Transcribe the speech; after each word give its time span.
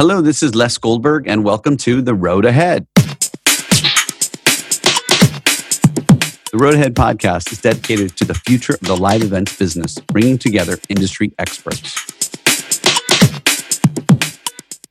Hello, 0.00 0.22
this 0.22 0.42
is 0.42 0.54
Les 0.54 0.78
Goldberg, 0.78 1.28
and 1.28 1.44
welcome 1.44 1.76
to 1.76 2.00
The 2.00 2.14
Road 2.14 2.46
Ahead. 2.46 2.86
The 6.50 6.54
Road 6.54 6.72
Ahead 6.72 6.94
podcast 6.94 7.52
is 7.52 7.60
dedicated 7.60 8.16
to 8.16 8.24
the 8.24 8.32
future 8.32 8.72
of 8.72 8.80
the 8.80 8.96
live 8.96 9.20
events 9.20 9.58
business, 9.58 9.98
bringing 9.98 10.38
together 10.38 10.78
industry 10.88 11.34
experts. 11.38 11.94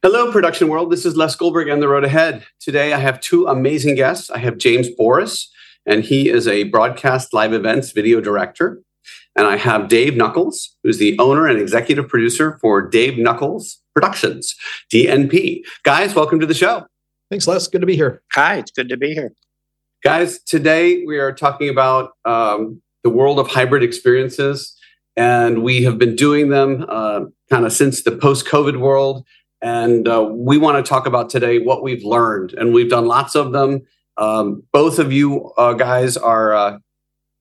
Hello, 0.03 0.31
production 0.31 0.67
world. 0.67 0.91
This 0.91 1.07
is 1.07 1.18
Les 1.18 1.36
Goldberg 1.36 1.70
and 1.70 1.82
The 1.82 1.88
Road 1.88 2.04
Ahead. 2.04 2.46
Today, 2.60 2.94
I 2.94 3.00
have 3.00 3.20
two 3.20 3.48
amazing 3.48 3.96
guests. 3.96 4.30
I 4.30 4.38
have 4.38 4.60
James 4.60 4.89
Boress, 4.89 5.48
and 5.88 6.04
he 6.04 6.30
is 6.30 6.48
a 6.48 6.66
broadcast 6.66 7.34
live 7.34 7.54
events 7.54 7.94
video 7.94 8.21
director. 8.21 8.84
And 9.36 9.48
I 9.48 9.57
have 9.57 9.88
Dave 9.88 10.14
Nuckolls, 10.14 10.68
who's 10.84 11.00
the 11.00 11.18
owner 11.18 11.48
and 11.48 11.60
executive 11.60 12.07
producer 12.07 12.60
for 12.62 12.88
Dave 12.88 13.14
Nuckolls 13.14 13.78
Productions, 14.00 14.55
DNP. 14.93 15.59
Guys, 15.84 16.16
welcome 16.16 16.39
to 16.39 16.45
the 16.45 16.54
show. 16.54 16.86
Thanks, 17.30 17.49
Les. 17.49 17.67
Good 17.67 17.81
to 17.81 17.85
be 17.85 17.98
here. 17.98 18.22
Hi, 18.31 18.55
it's 18.55 18.72
good 18.72 18.88
to 18.88 18.95
be 18.95 19.13
here. 19.13 19.34
Guys, 20.05 20.39
today 20.41 21.03
we 21.05 21.17
are 21.17 21.34
talking 21.34 21.67
about 21.67 22.12
um, 22.23 22.81
the 23.03 23.09
world 23.09 23.39
of 23.39 23.49
hybrid 23.49 23.84
experiences. 23.84 24.73
And 25.17 25.63
we 25.63 25.84
have 25.84 25.98
been 25.98 26.16
doing 26.16 26.48
them 26.48 26.85
uh, 26.88 27.25
kind 27.49 27.66
of 27.66 27.73
since 27.73 28.03
the 28.03 28.16
post 28.16 28.45
COVID 28.45 28.80
world. 28.80 29.25
And 29.62 30.08
uh, 30.08 30.30
we 30.31 30.58
want 30.58 30.77
to 30.77 30.89
talk 30.89 31.05
about 31.05 31.30
today 31.30 31.59
what 31.59 31.84
we've 31.84 32.05
learned. 32.05 32.53
And 32.53 32.73
we've 32.73 32.89
done 32.89 33.05
lots 33.05 33.36
of 33.36 33.52
them. 33.52 33.81
Um, 34.16 34.63
both 34.72 34.97
of 34.97 35.11
you 35.11 35.52
uh, 35.58 35.73
guys 35.73 36.16
are 36.16 36.53
uh, 36.53 36.80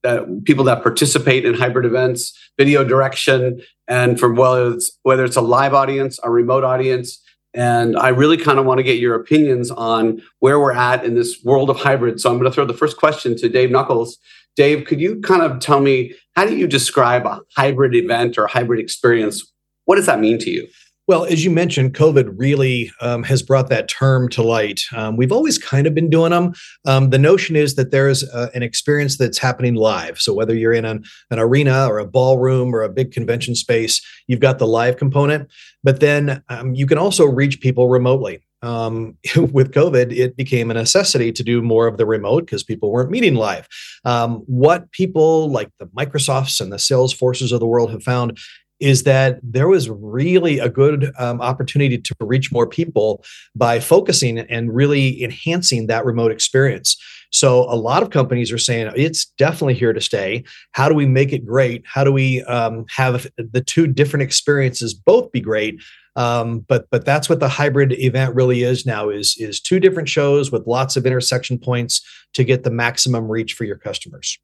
that 0.09 0.45
people 0.45 0.65
that 0.65 0.83
participate 0.83 1.45
in 1.45 1.55
hybrid 1.55 1.85
events, 1.85 2.33
video 2.57 2.83
direction, 2.83 3.61
and 3.87 4.19
from 4.19 4.37
whether 4.37 4.73
it's 4.73 4.99
whether 5.03 5.25
it's 5.25 5.37
a 5.37 5.43
live 5.43 5.75
audience, 5.75 6.19
a 6.23 6.31
remote 6.31 6.65
audience. 6.65 7.23
And 7.55 7.97
I 7.97 8.09
really 8.09 8.37
kind 8.37 8.59
of 8.59 8.67
want 8.67 8.79
to 8.79 8.83
get 8.83 8.99
your 8.99 9.15
opinions 9.15 9.71
on 9.71 10.23
where 10.41 10.61
we're 10.61 10.73
at 10.73 11.05
in 11.05 11.15
this 11.15 11.43
world 11.45 11.71
of 11.71 11.77
hybrid. 11.79 12.21
So 12.21 12.31
I'm 12.31 12.39
going 12.39 12.51
to 12.51 12.55
throw 12.55 12.67
the 12.67 12.75
first 12.75 12.97
question 12.97 13.37
to 13.37 13.49
Dave 13.49 13.71
Nuckolls. 13.71 14.15
Dave, 14.57 14.87
could 14.87 15.01
you 15.01 15.21
kind 15.21 15.43
of 15.43 15.61
tell 15.61 15.81
me 15.81 16.15
how 16.37 16.47
do 16.47 16.57
you 16.57 16.67
describe 16.67 17.27
a 17.27 17.41
hybrid 17.57 17.95
event 17.95 18.39
or 18.39 18.47
hybrid 18.47 18.81
experience? 18.81 19.51
What 19.85 19.97
does 19.97 20.07
that 20.07 20.21
mean 20.21 20.39
to 20.39 20.51
you? 20.51 20.69
Well, 21.09 21.25
as 21.25 21.43
you 21.43 21.51
mentioned, 21.51 21.95
COVID 21.95 22.35
really 22.37 22.93
um, 23.01 23.23
has 23.23 23.43
brought 23.43 23.71
that 23.71 23.89
term 23.89 24.29
to 24.29 24.43
light. 24.43 24.83
Um, 24.95 25.17
we've 25.17 25.33
always 25.33 25.57
kind 25.57 25.87
of 25.87 25.95
been 25.95 26.11
doing 26.11 26.33
them. 26.33 26.53
Um, 26.87 27.09
the 27.09 27.19
notion 27.19 27.57
is 27.57 27.77
that 27.77 27.91
there's 27.91 28.23
a, 28.35 28.51
an 28.55 28.63
experience 28.63 29.17
that's 29.17 29.39
happening 29.39 29.75
live. 29.75 30.21
So 30.21 30.35
whether 30.35 30.55
you're 30.55 30.75
in 30.75 30.85
an, 30.85 31.05
an 31.31 31.39
arena 31.39 31.87
or 31.87 31.99
a 31.99 32.07
ballroom 32.07 32.75
or 32.75 32.83
a 32.83 32.91
big 32.91 33.11
convention 33.11 33.55
space, 33.55 34.03
you've 34.27 34.41
got 34.41 34.59
the 34.59 34.67
live 34.67 34.99
component. 34.99 35.51
But 35.83 36.01
then 36.01 36.43
um, 36.51 36.75
you 36.75 36.87
can 36.87 36.99
also 36.99 37.25
reach 37.25 37.63
people 37.63 37.89
remotely. 37.89 38.45
Um, 38.61 39.17
with 39.37 39.73
COVID, 39.73 40.15
it 40.15 40.37
became 40.37 40.71
a 40.71 40.75
necessity 40.75 41.33
to 41.33 41.43
do 41.43 41.63
more 41.63 41.87
of 41.87 41.97
the 41.97 42.05
remote 42.05 42.45
because 42.45 42.65
people 42.65 42.91
weren't 42.91 43.11
meeting 43.11 43.37
live. 43.37 43.67
Um, 44.05 44.43
what 44.47 44.91
people 44.93 45.51
like 45.51 45.71
the 45.79 45.87
Microsofts 45.87 46.61
and 46.61 46.71
the 46.71 46.77
Salesforces 46.77 47.51
of 47.51 47.61
the 47.61 47.67
world 47.67 47.93
have 47.93 48.03
found 48.03 48.39
is 48.81 49.03
that 49.05 49.41
there 49.43 49.69
was 49.69 49.89
really 49.89 50.59
a 50.59 50.69
good 50.69 51.13
um, 51.19 51.41
opportunity 51.41 51.99
to 51.99 52.15
reach 52.21 52.53
more 52.53 52.67
people 52.67 53.25
by 53.55 53.81
focusing 53.81 54.39
and 54.39 54.75
really 54.75 55.23
enhancing 55.23 55.87
that 55.89 56.05
remote 56.05 56.31
experience. 56.31 56.97
So 57.31 57.65
a 57.65 57.77
lot 57.77 58.03
of 58.03 58.11
companies 58.11 58.51
are 58.53 58.59
saying 58.59 58.91
it's 58.97 59.27
definitely 59.37 59.75
here 59.75 59.93
to 59.93 60.01
stay. 60.01 60.45
How 60.73 60.89
do 60.89 60.95
we 60.95 61.07
make 61.07 61.33
it 61.33 61.45
great? 61.45 61.85
How 61.87 62.05
do 62.05 62.13
we 62.13 62.43
um, 62.45 62.87
have 62.89 63.27
the 63.37 63.61
two 63.61 63.87
different 63.87 64.23
experiences 64.23 64.95
both 64.95 65.31
be 65.33 65.41
great? 65.41 65.81
Um, 66.17 66.61
but 66.61 66.87
but 66.91 67.05
that's 67.05 67.29
what 67.29 67.39
the 67.39 67.49
hybrid 67.49 67.93
event 67.93 68.35
really 68.35 68.63
is 68.63 68.87
now 68.87 69.09
is 69.09 69.37
is 69.39 69.61
two 69.61 69.79
different 69.79 70.09
shows 70.09 70.51
with 70.51 70.67
lots 70.67 70.97
of 70.97 71.07
intersection 71.07 71.59
points 71.59 72.01
to 72.35 72.45
get 72.45 72.65
the 72.65 72.71
maximum 72.71 73.31
reach 73.31 73.55
for 73.55 73.65
your 73.65 73.77
customers. 73.77 74.39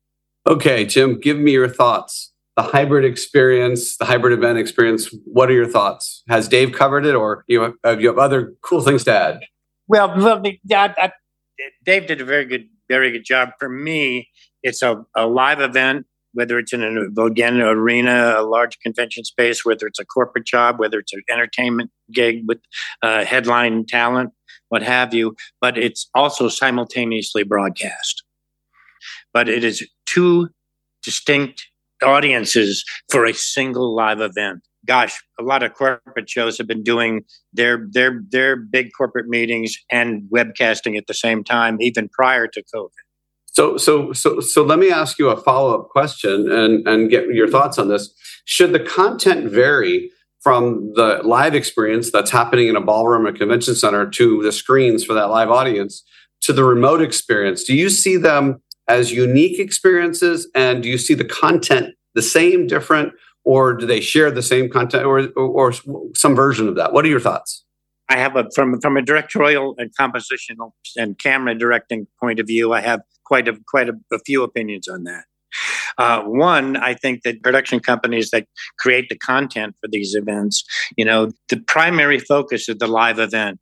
Okay, 0.47 0.85
Jim, 0.85 1.19
give 1.19 1.39
me 1.39 1.53
your 1.53 1.69
thoughts 1.69 2.34
the 2.57 2.63
hybrid 2.63 3.05
experience, 3.05 3.97
the 3.97 4.05
hybrid 4.05 4.33
event 4.33 4.59
experience. 4.59 5.15
What 5.25 5.51
are 5.51 5.55
your 5.55 5.67
thoughts? 5.67 6.23
Has 6.29 6.49
Dave 6.49 6.73
covered 6.73 7.05
it, 7.05 7.15
or 7.15 7.45
you 7.49 7.63
have, 7.63 7.73
uh, 7.85 7.97
you 7.99 8.09
have 8.09 8.19
other 8.19 8.55
cool 8.63 8.81
things 8.81 9.05
to 9.05 9.13
add? 9.13 9.41
Well, 9.89 10.15
well, 10.17 10.43
I, 10.73 10.95
I, 10.97 11.13
Dave 11.85 12.07
did 12.07 12.21
a 12.21 12.25
very 12.25 12.45
good, 12.45 12.69
very 12.89 13.11
good 13.11 13.25
job. 13.25 13.51
For 13.59 13.69
me, 13.69 14.29
it's 14.63 14.83
a, 14.83 15.05
a 15.17 15.27
live 15.27 15.61
event, 15.61 16.07
whether 16.33 16.59
it's 16.59 16.73
in 16.73 16.83
an 16.83 17.15
again 17.19 17.61
arena, 17.61 18.37
a 18.39 18.43
large 18.43 18.79
convention 18.81 19.25
space, 19.25 19.65
whether 19.65 19.87
it's 19.87 19.99
a 19.99 20.05
corporate 20.05 20.47
job, 20.47 20.79
whether 20.79 20.99
it's 20.99 21.13
an 21.13 21.23
entertainment 21.31 21.91
gig 22.13 22.45
with 22.47 22.59
uh, 23.03 23.25
headline 23.25 23.85
talent, 23.87 24.31
what 24.69 24.83
have 24.83 25.13
you. 25.13 25.37
But 25.61 25.77
it's 25.77 26.09
also 26.15 26.49
simultaneously 26.49 27.43
broadcast. 27.43 28.23
But 29.33 29.49
it 29.49 29.65
is 29.65 29.87
two 30.07 30.49
distinct 31.03 31.67
audiences 32.03 32.85
for 33.11 33.25
a 33.25 33.35
single 33.35 33.95
live 33.95 34.21
event. 34.21 34.61
Gosh, 34.87 35.23
a 35.41 35.43
lot 35.43 35.63
of 35.63 35.73
corporate 35.75 36.29
shows 36.29 36.59
have 36.59 36.67
been 36.67 36.83
doing 36.83 37.23
their 37.53 37.87
their 37.91 38.21
their 38.31 38.57
big 38.57 38.91
corporate 38.97 39.29
meetings 39.29 39.77
and 39.91 40.23
webcasting 40.31 40.99
at 40.99 41.07
the 41.07 41.15
same 41.15 41.43
time, 41.43 41.81
even 41.81 42.09
prior 42.11 42.47
to 42.49 42.63
COVID. 42.75 42.91
So, 43.47 43.77
so, 43.77 44.13
so, 44.13 44.41
so, 44.41 44.65
let 44.65 44.81
me 44.81 44.91
ask 44.91 45.17
you 45.17 45.29
a 45.29 45.37
follow 45.41 45.79
up 45.79 45.89
question 45.89 46.51
and 46.51 46.87
and 46.87 47.09
get 47.09 47.29
your 47.29 47.49
thoughts 47.49 47.79
on 47.79 47.89
this. 47.89 48.13
Should 48.45 48.73
the 48.73 48.81
content 48.81 49.51
vary 49.51 50.11
from 50.41 50.93
the 50.95 51.21
live 51.25 51.55
experience 51.55 52.11
that's 52.11 52.31
happening 52.31 52.69
in 52.69 52.77
a 52.77 52.81
ballroom 52.81 53.27
or 53.27 53.33
convention 53.33 53.75
center 53.75 54.11
to 54.11 54.43
the 54.43 54.53
screens 54.53 55.03
for 55.03 55.15
that 55.15 55.31
live 55.31 55.51
audience 55.51 56.05
to 56.43 56.53
the 56.53 56.65
remote 56.65 57.01
experience? 57.01 57.65
Do 57.65 57.75
you 57.75 57.89
see 57.89 58.17
them 58.17 58.61
as 58.89 59.13
unique 59.13 59.59
experiences? 59.59 60.49
And 60.55 60.83
do 60.83 60.89
you 60.89 60.99
see 60.99 61.15
the 61.15 61.25
content 61.25 61.95
the 62.15 62.23
same, 62.23 62.67
different, 62.67 63.13
or 63.45 63.75
do 63.75 63.87
they 63.87 64.01
share 64.01 64.31
the 64.31 64.43
same 64.43 64.71
content 64.71 65.05
or, 65.05 65.29
or, 65.37 65.73
or 65.73 65.73
some 66.15 66.35
version 66.35 66.69
of 66.69 66.77
that? 66.77 66.93
What 66.93 67.05
are 67.05 67.09
your 67.09 67.21
thoughts? 67.21 67.65
I 68.09 68.19
have 68.19 68.37
a 68.37 68.47
from 68.55 68.81
from 68.81 68.97
a 68.97 69.03
directorial 69.03 69.75
and 69.79 69.91
compositional 69.99 70.73
and 70.97 71.19
camera 71.19 71.55
directing 71.55 72.07
point 72.21 72.39
of 72.39 72.47
view. 72.47 72.73
I 72.73 72.81
have 72.81 73.01
quite 73.25 73.49
a 73.49 73.59
quite 73.67 73.89
a, 73.89 73.95
a 74.13 74.19
few 74.21 74.43
opinions 74.43 74.89
on 74.89 75.05
that. 75.05 75.25
Uh, 75.97 76.23
one, 76.23 76.77
I 76.77 76.95
think 76.95 77.23
that 77.23 77.43
production 77.43 77.81
companies 77.81 78.31
that 78.31 78.47
create 78.79 79.09
the 79.09 79.17
content 79.17 79.77
for 79.81 79.89
these 79.89 80.15
events, 80.15 80.65
you 80.97 81.05
know, 81.05 81.31
the 81.49 81.59
primary 81.59 82.19
focus 82.19 82.69
is 82.69 82.77
the 82.79 82.89
live 82.89 83.21
event, 83.21 83.61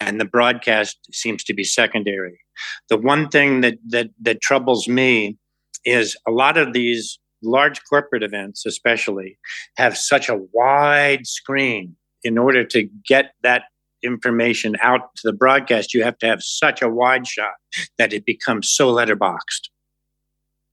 and 0.00 0.20
the 0.20 0.24
broadcast 0.24 0.98
seems 1.12 1.44
to 1.44 1.54
be 1.54 1.64
secondary. 1.64 2.40
The 2.88 2.96
one 2.96 3.28
thing 3.28 3.60
that 3.62 3.78
that 3.88 4.10
that 4.22 4.40
troubles 4.40 4.88
me 4.88 5.36
is 5.84 6.16
a 6.26 6.30
lot 6.30 6.56
of 6.56 6.72
these 6.72 7.18
large 7.42 7.80
corporate 7.88 8.22
events, 8.22 8.64
especially, 8.66 9.38
have 9.76 9.96
such 9.96 10.28
a 10.28 10.38
wide 10.52 11.26
screen. 11.26 11.96
In 12.22 12.38
order 12.38 12.64
to 12.64 12.88
get 13.06 13.34
that 13.42 13.64
information 14.02 14.76
out 14.80 15.14
to 15.16 15.22
the 15.24 15.32
broadcast, 15.32 15.92
you 15.92 16.02
have 16.02 16.16
to 16.18 16.26
have 16.26 16.42
such 16.42 16.80
a 16.80 16.88
wide 16.88 17.26
shot 17.26 17.54
that 17.98 18.14
it 18.14 18.24
becomes 18.24 18.70
so 18.70 18.90
letterboxed. 18.90 19.68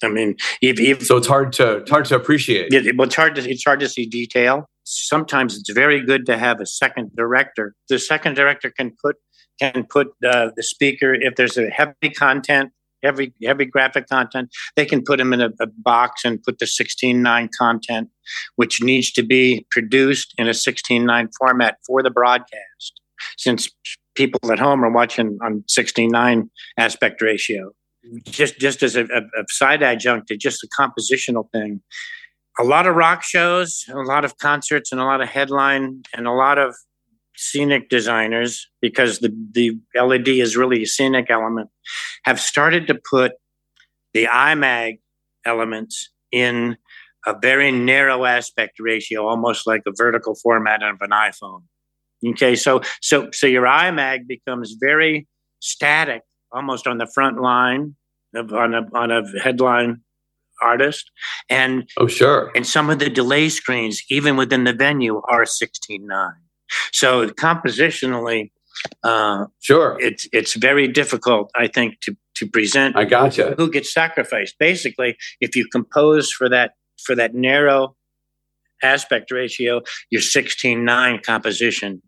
I 0.04 0.08
mean, 0.08 0.36
if, 0.62 0.80
if 0.80 1.06
so, 1.06 1.18
it's 1.18 1.28
hard 1.28 1.54
to 1.54 1.78
it's 1.78 1.92
hard 1.92 2.06
to 2.06 2.16
appreciate. 2.16 2.74
It, 2.74 2.98
well, 2.98 3.08
it's 3.08 3.16
hard 3.16 3.36
to 3.36 3.50
it's 3.50 3.64
hard 3.64 3.80
to 3.82 3.90
see 3.90 4.06
detail. 4.06 4.68
Sometimes 4.84 5.58
it's 5.58 5.72
very 5.72 6.04
good 6.04 6.26
to 6.26 6.38
have 6.38 6.60
a 6.60 6.66
second 6.66 7.12
director. 7.16 7.76
The 7.90 8.00
second 8.00 8.36
director 8.36 8.72
can 8.72 8.94
put 9.02 9.18
can 9.60 9.86
put 9.90 10.08
uh, 10.26 10.50
the 10.56 10.64
speaker 10.64 11.14
if 11.14 11.36
there's 11.36 11.58
a 11.58 11.70
heavy 11.70 12.10
content 12.16 12.72
heavy 13.04 13.34
heavy 13.44 13.66
graphic 13.66 14.08
content 14.08 14.50
they 14.76 14.86
can 14.86 15.04
put 15.04 15.18
them 15.18 15.34
in 15.34 15.42
a, 15.42 15.50
a 15.60 15.68
box 15.78 16.24
and 16.24 16.42
put 16.44 16.60
the 16.60 16.66
16.9 16.66 17.50
content 17.58 18.10
which 18.56 18.82
needs 18.82 19.12
to 19.12 19.24
be 19.24 19.66
produced 19.72 20.34
in 20.38 20.48
a 20.48 20.52
16.9 20.52 21.30
format 21.38 21.78
for 21.86 22.04
the 22.04 22.12
broadcast 22.12 23.02
since 23.38 23.70
people 24.16 24.40
at 24.52 24.60
home 24.60 24.84
are 24.84 24.92
watching 24.92 25.38
on 25.44 25.64
16.9 25.70 26.50
aspect 26.78 27.22
ratio 27.22 27.72
just 28.26 28.60
just 28.60 28.84
as 28.84 28.96
a, 28.96 29.04
a, 29.06 29.22
a 29.40 29.46
side 29.50 29.84
adjunct 29.84 30.28
to 30.28 30.38
just 30.38 30.64
a 30.64 30.68
compositional 30.68 31.50
thing 31.52 31.82
a 32.60 32.64
lot 32.64 32.88
of 32.88 32.96
rock 32.96 33.24
shows 33.24 33.86
a 33.90 33.96
lot 34.02 34.26
of 34.26 34.38
concerts 34.38 34.92
and 34.92 35.00
a 35.00 35.06
lot 35.06 35.22
of 35.22 35.30
headline 35.30 36.04
and 36.16 36.28
a 36.28 36.32
lot 36.32 36.58
of 36.58 36.76
scenic 37.36 37.90
designers, 37.90 38.68
because 38.82 39.20
the, 39.20 39.34
the 39.54 39.78
LED 39.96 40.28
is 40.28 40.56
really 40.56 40.84
a 40.84 40.88
scenic 40.88 41.30
element, 41.30 41.70
have 42.24 42.40
started 42.40 42.88
to 42.88 43.00
put 43.10 43.34
the 44.14 44.26
IMAG 44.26 45.00
elements 45.46 46.10
in 46.32 46.78
a 47.26 47.36
very 47.40 47.72
narrow 47.72 48.26
aspect 48.26 48.80
ratio, 48.80 49.28
almost 49.28 49.66
like 49.66 49.82
a 49.88 49.92
vertical 49.96 50.36
format 50.36 50.84
of 50.84 50.98
an 51.02 51.12
iPhone. 51.12 51.64
Okay, 52.26 52.56
so 52.56 52.82
so 53.02 53.30
so 53.32 53.48
your 53.48 53.66
IMAG 53.66 54.28
becomes 54.28 54.76
very 54.80 55.28
static, 55.60 56.22
almost 56.52 56.86
on 56.86 57.00
the 57.00 57.08
front 57.08 57.42
line 57.42 57.96
of 58.36 58.54
on 58.54 58.76
a 58.76 58.84
on 58.94 59.10
a 59.10 59.24
headline 59.40 60.02
artist, 60.62 61.12
and 61.50 61.90
oh 61.98 62.08
sure, 62.08 62.52
and 62.56 62.66
some 62.66 62.90
of 62.90 63.00
the 63.00 63.10
delay 63.10 63.50
screens, 63.50 64.04
even 64.10 64.36
within 64.38 64.64
the 64.64 64.74
venue, 64.74 65.22
are 65.30 65.44
16.9. 65.44 66.34
So 66.92 67.28
compositionally, 67.30 68.52
uh, 69.04 69.46
sure, 69.60 69.98
it's 70.00 70.28
it's 70.32 70.54
very 70.54 70.88
difficult, 70.88 71.52
I 71.56 71.68
think, 71.68 72.00
to 72.02 72.16
to 72.36 72.48
present. 72.48 72.96
I 72.96 73.06
gotcha. 73.06 73.56
Who 73.58 73.70
gets 73.70 73.94
sacrificed? 73.94 74.56
Basically, 74.60 75.18
if 75.40 75.56
you 75.56 75.68
compose 75.68 76.32
for 76.32 76.50
that 76.50 76.76
for 77.04 77.16
that 77.16 77.34
narrow 77.34 77.96
aspect 78.84 79.32
ratio, 79.32 79.82
your 80.10 80.22
16-9 80.22 81.24
composition, 81.24 82.02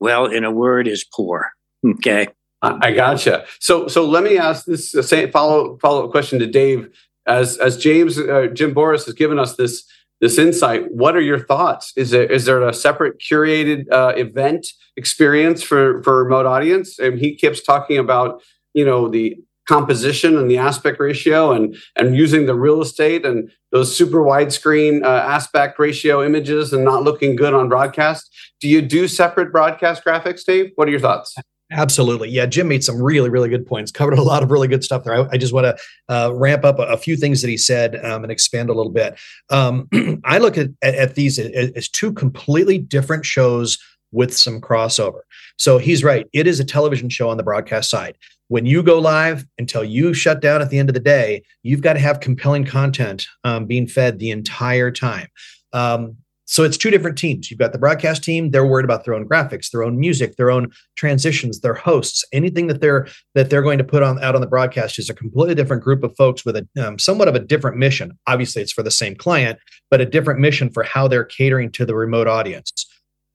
well, 0.00 0.26
in 0.26 0.44
a 0.44 0.50
word, 0.50 0.88
is 0.88 1.04
poor. 1.04 1.52
Okay. 1.86 2.26
I 2.60 2.90
gotcha. 2.90 3.46
So, 3.60 3.86
so 3.86 4.04
let 4.04 4.24
me 4.24 4.36
ask 4.36 4.64
this 4.64 4.92
uh, 4.92 5.00
same 5.00 5.30
follow 5.30 5.78
follow 5.78 6.06
up 6.06 6.10
question 6.10 6.40
to 6.40 6.46
Dave. 6.46 6.88
As 7.28 7.58
as 7.58 7.76
James 7.76 8.18
uh, 8.18 8.48
Jim 8.52 8.74
Boress 8.74 9.04
has 9.04 9.14
given 9.14 9.38
us 9.38 9.56
this 9.56 9.84
this 10.20 10.38
insight, 10.38 10.90
what 10.90 11.14
are 11.14 11.20
your 11.20 11.38
thoughts? 11.38 11.92
Is 11.96 12.10
there 12.10 12.24
is 12.24 12.46
there 12.46 12.66
a 12.66 12.72
separate 12.72 13.20
curated 13.20 13.84
uh, 13.92 14.14
event 14.16 14.66
experience 14.96 15.62
for 15.62 16.02
for 16.02 16.24
remote 16.24 16.46
audience? 16.46 16.98
And 16.98 17.18
he 17.18 17.36
keeps 17.36 17.62
talking 17.62 17.98
about 17.98 18.42
you 18.74 18.84
know 18.84 19.08
the 19.08 19.36
composition 19.68 20.38
and 20.38 20.50
the 20.50 20.56
aspect 20.56 20.98
ratio 20.98 21.52
and 21.52 21.76
and 21.94 22.16
using 22.16 22.46
the 22.46 22.54
real 22.54 22.80
estate 22.80 23.24
and 23.26 23.50
those 23.70 23.94
super 23.94 24.22
widescreen 24.22 25.04
uh, 25.04 25.08
aspect 25.08 25.78
ratio 25.78 26.24
images 26.24 26.72
and 26.72 26.84
not 26.84 27.04
looking 27.04 27.36
good 27.36 27.52
on 27.52 27.68
broadcast. 27.68 28.34
Do 28.60 28.68
you 28.68 28.80
do 28.80 29.06
separate 29.06 29.52
broadcast 29.52 30.04
graphics, 30.04 30.44
Dave? 30.44 30.72
What 30.76 30.88
are 30.88 30.90
your 30.90 31.00
thoughts? 31.00 31.36
Absolutely. 31.70 32.30
Yeah, 32.30 32.46
Jim 32.46 32.66
made 32.68 32.82
some 32.82 33.00
really, 33.00 33.28
really 33.28 33.50
good 33.50 33.66
points, 33.66 33.92
covered 33.92 34.18
a 34.18 34.22
lot 34.22 34.42
of 34.42 34.50
really 34.50 34.68
good 34.68 34.82
stuff 34.82 35.04
there. 35.04 35.14
I, 35.14 35.28
I 35.32 35.36
just 35.36 35.52
want 35.52 35.64
to 35.64 35.76
uh, 36.08 36.32
ramp 36.32 36.64
up 36.64 36.78
a, 36.78 36.82
a, 36.82 36.96
few 36.96 37.14
things 37.14 37.42
that 37.42 37.48
he 37.48 37.58
said 37.58 38.02
um, 38.04 38.22
and 38.22 38.32
expand 38.32 38.70
a 38.70 38.74
little 38.74 38.92
bit. 38.92 39.18
Um, 39.50 39.86
I 40.24 40.38
look 40.38 40.56
at, 40.56 40.68
at, 40.80 40.94
at 40.94 41.14
these 41.14 41.38
as, 41.38 41.70
as 41.72 41.88
two 41.88 42.12
completely 42.14 42.78
different 42.78 43.26
shows 43.26 43.78
with 44.12 44.34
some 44.34 44.62
crossover. 44.62 45.20
So 45.58 45.76
he's 45.76 46.02
right. 46.02 46.26
It 46.32 46.46
is 46.46 46.58
a 46.58 46.64
television 46.64 47.10
show 47.10 47.28
on 47.28 47.36
the 47.36 47.42
broadcast 47.42 47.90
side 47.90 48.16
when 48.48 48.64
you 48.66 48.82
go 48.82 48.98
live 48.98 49.46
until 49.58 49.84
you 49.84 50.12
shut 50.12 50.40
down 50.40 50.60
at 50.60 50.70
the 50.70 50.78
end 50.78 50.88
of 50.88 50.94
the 50.94 51.00
day, 51.00 51.42
you've 51.62 51.82
got 51.82 51.92
to 51.92 51.98
have 51.98 52.20
compelling 52.20 52.64
content 52.64 53.26
um, 53.44 53.66
being 53.66 53.86
fed 53.86 54.18
the 54.18 54.30
entire 54.30 54.90
time. 54.90 55.28
Um, 55.72 56.16
so 56.50 56.64
it's 56.64 56.78
two 56.78 56.90
different 56.90 57.18
teams. 57.18 57.50
You've 57.50 57.60
got 57.60 57.72
the 57.72 57.78
broadcast 57.78 58.24
team; 58.24 58.50
they're 58.50 58.66
worried 58.66 58.86
about 58.86 59.04
their 59.04 59.12
own 59.12 59.28
graphics, 59.28 59.70
their 59.70 59.82
own 59.82 60.00
music, 60.00 60.36
their 60.36 60.50
own 60.50 60.72
transitions, 60.96 61.60
their 61.60 61.74
hosts. 61.74 62.24
Anything 62.32 62.68
that 62.68 62.80
they're 62.80 63.06
that 63.34 63.50
they're 63.50 63.62
going 63.62 63.76
to 63.76 63.84
put 63.84 64.02
on 64.02 64.22
out 64.24 64.34
on 64.34 64.40
the 64.40 64.46
broadcast 64.46 64.98
is 64.98 65.10
a 65.10 65.14
completely 65.14 65.54
different 65.54 65.84
group 65.84 66.02
of 66.02 66.16
folks 66.16 66.46
with 66.46 66.56
a 66.56 66.66
um, 66.82 66.98
somewhat 66.98 67.28
of 67.28 67.34
a 67.34 67.40
different 67.40 67.76
mission. 67.76 68.18
Obviously, 68.26 68.62
it's 68.62 68.72
for 68.72 68.82
the 68.82 68.90
same 68.90 69.14
client, 69.14 69.58
but 69.90 70.00
a 70.00 70.06
different 70.06 70.40
mission 70.40 70.70
for 70.70 70.82
how 70.82 71.06
they're 71.06 71.24
catering 71.24 71.70
to 71.72 71.84
the 71.84 71.94
remote 71.94 72.26
audience. 72.26 72.87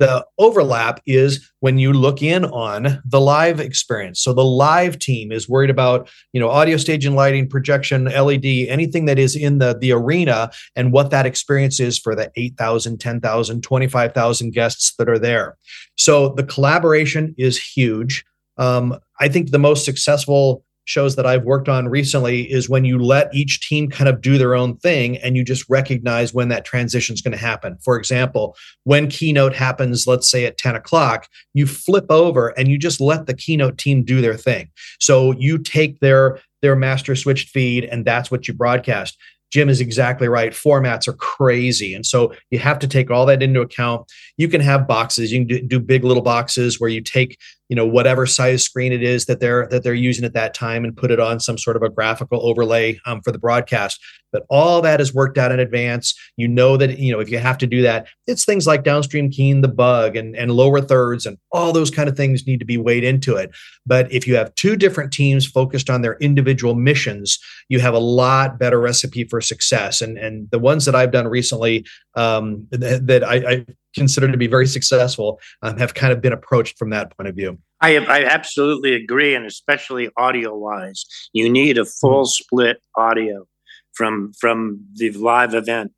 The 0.03 0.25
overlap 0.37 0.99
is 1.05 1.49
when 1.61 1.77
you 1.77 1.93
look 1.93 2.21
in 2.21 2.43
on 2.43 3.01
the 3.05 3.21
live 3.21 3.61
experience. 3.61 4.19
So 4.19 4.33
the 4.33 4.43
live 4.43 4.99
team 4.99 5.31
is 5.31 5.47
worried 5.47 5.69
about, 5.69 6.09
you 6.33 6.41
know, 6.41 6.49
audio 6.49 6.75
stage 6.75 7.05
and 7.05 7.15
lighting, 7.15 7.47
projection, 7.47 8.03
LED, 8.03 8.45
anything 8.67 9.05
that 9.05 9.17
is 9.17 9.33
in 9.33 9.59
the, 9.59 9.77
the 9.79 9.93
arena 9.93 10.51
and 10.75 10.91
what 10.91 11.09
that 11.11 11.25
experience 11.25 11.79
is 11.79 11.97
for 11.97 12.15
the 12.15 12.29
8,000, 12.35 12.97
10,000, 12.97 13.61
25,000 13.61 14.51
guests 14.51 14.93
that 14.97 15.07
are 15.07 15.17
there. 15.17 15.57
So 15.97 16.33
the 16.35 16.43
collaboration 16.43 17.33
is 17.37 17.57
huge. 17.57 18.25
Um, 18.57 18.99
I 19.21 19.29
think 19.29 19.51
the 19.51 19.57
most 19.57 19.85
successful 19.85 20.65
shows 20.85 21.15
that 21.15 21.25
I've 21.25 21.43
worked 21.43 21.69
on 21.69 21.87
recently 21.87 22.51
is 22.51 22.69
when 22.69 22.85
you 22.85 22.99
let 22.99 23.33
each 23.33 23.67
team 23.67 23.89
kind 23.89 24.09
of 24.09 24.21
do 24.21 24.37
their 24.37 24.55
own 24.55 24.77
thing 24.77 25.17
and 25.17 25.37
you 25.37 25.43
just 25.43 25.69
recognize 25.69 26.33
when 26.33 26.49
that 26.49 26.65
transition 26.65 27.13
is 27.13 27.21
going 27.21 27.31
to 27.31 27.37
happen. 27.37 27.77
For 27.83 27.97
example, 27.97 28.55
when 28.83 29.07
keynote 29.07 29.53
happens, 29.53 30.07
let's 30.07 30.29
say 30.29 30.45
at 30.45 30.57
10 30.57 30.75
o'clock, 30.75 31.27
you 31.53 31.65
flip 31.65 32.05
over 32.09 32.49
and 32.49 32.67
you 32.67 32.77
just 32.77 32.99
let 32.99 33.27
the 33.27 33.33
keynote 33.33 33.77
team 33.77 34.03
do 34.03 34.21
their 34.21 34.35
thing. 34.35 34.69
So 34.99 35.31
you 35.33 35.57
take 35.57 35.99
their 35.99 36.39
their 36.61 36.75
master 36.77 37.13
switched 37.13 37.49
feed 37.49 37.83
and 37.83 38.05
that's 38.05 38.31
what 38.31 38.47
you 38.47 38.53
broadcast. 38.53 39.17
Jim 39.53 39.69
is 39.69 39.81
exactly 39.81 40.27
right. 40.27 40.51
Formats 40.51 41.07
are 41.07 41.13
crazy. 41.13 41.93
And 41.93 42.03
so 42.03 42.33
you 42.49 42.57
have 42.57 42.79
to 42.79 42.87
take 42.87 43.11
all 43.11 43.27
that 43.27 43.43
into 43.43 43.61
account. 43.61 44.11
You 44.35 44.47
can 44.47 44.61
have 44.61 44.87
boxes, 44.87 45.31
you 45.31 45.41
can 45.41 45.47
do, 45.47 45.61
do, 45.61 45.79
big 45.79 46.03
little 46.03 46.23
boxes 46.23 46.79
where 46.79 46.89
you 46.89 47.01
take, 47.01 47.37
you 47.73 47.75
know, 47.75 47.87
whatever 47.87 48.27
size 48.27 48.63
screen 48.63 48.91
it 48.91 49.01
is 49.01 49.25
that 49.25 49.39
they're 49.39 49.65
that 49.69 49.81
they're 49.81 49.95
using 49.95 50.23
at 50.25 50.33
that 50.33 50.53
time 50.53 50.83
and 50.83 50.95
put 50.95 51.09
it 51.09 51.19
on 51.19 51.39
some 51.39 51.57
sort 51.57 51.75
of 51.75 51.81
a 51.81 51.89
graphical 51.89 52.47
overlay 52.47 52.99
um, 53.07 53.19
for 53.23 53.31
the 53.31 53.39
broadcast. 53.39 53.99
But 54.31 54.45
all 54.47 54.79
that 54.83 55.01
is 55.01 55.11
worked 55.11 55.39
out 55.39 55.51
in 55.51 55.59
advance. 55.59 56.13
You 56.37 56.47
know 56.47 56.77
that, 56.77 56.99
you 56.99 57.11
know, 57.11 57.19
if 57.19 57.31
you 57.31 57.39
have 57.39 57.57
to 57.57 57.65
do 57.65 57.81
that, 57.81 58.05
it's 58.27 58.45
things 58.45 58.67
like 58.67 58.83
downstream 58.83 59.31
keying 59.31 59.61
the 59.61 59.67
bug 59.67 60.15
and, 60.15 60.35
and 60.35 60.51
lower 60.51 60.81
thirds 60.81 61.25
and 61.25 61.39
all 61.51 61.73
those 61.73 61.89
kind 61.89 62.07
of 62.07 62.15
things 62.15 62.45
need 62.45 62.59
to 62.59 62.65
be 62.65 62.77
weighed 62.77 63.03
into 63.03 63.37
it. 63.37 63.49
But 63.87 64.11
if 64.11 64.27
you 64.27 64.35
have 64.35 64.53
two 64.53 64.75
different 64.75 65.11
teams 65.11 65.47
focused 65.47 65.89
on 65.89 66.03
their 66.03 66.17
individual 66.17 66.75
missions, 66.75 67.39
you 67.69 67.79
have 67.79 67.95
a 67.95 67.99
lot 67.99 68.59
better 68.59 68.79
recipe 68.79 69.23
for 69.23 69.41
success. 69.41 69.99
And, 69.99 70.19
and 70.19 70.47
the 70.51 70.59
ones 70.59 70.85
that 70.85 70.93
I've 70.93 71.11
done 71.11 71.27
recently 71.27 71.87
um, 72.13 72.67
that, 72.69 73.23
I, 73.23 73.35
I, 73.35 73.65
consider 73.95 74.31
to 74.31 74.37
be 74.37 74.47
very 74.47 74.67
successful 74.67 75.39
um, 75.61 75.77
have 75.77 75.93
kind 75.93 76.11
of 76.13 76.21
been 76.21 76.33
approached 76.33 76.77
from 76.77 76.89
that 76.91 77.15
point 77.15 77.27
of 77.27 77.35
view. 77.35 77.57
I, 77.81 77.97
I 77.97 78.23
absolutely 78.23 78.93
agree, 78.95 79.35
and 79.35 79.45
especially 79.45 80.09
audio 80.17 80.55
wise, 80.55 81.05
you 81.33 81.49
need 81.49 81.77
a 81.77 81.85
full 81.85 82.25
split 82.25 82.77
audio 82.95 83.45
from 83.93 84.31
from 84.39 84.85
the 84.95 85.11
live 85.11 85.53
event 85.53 85.91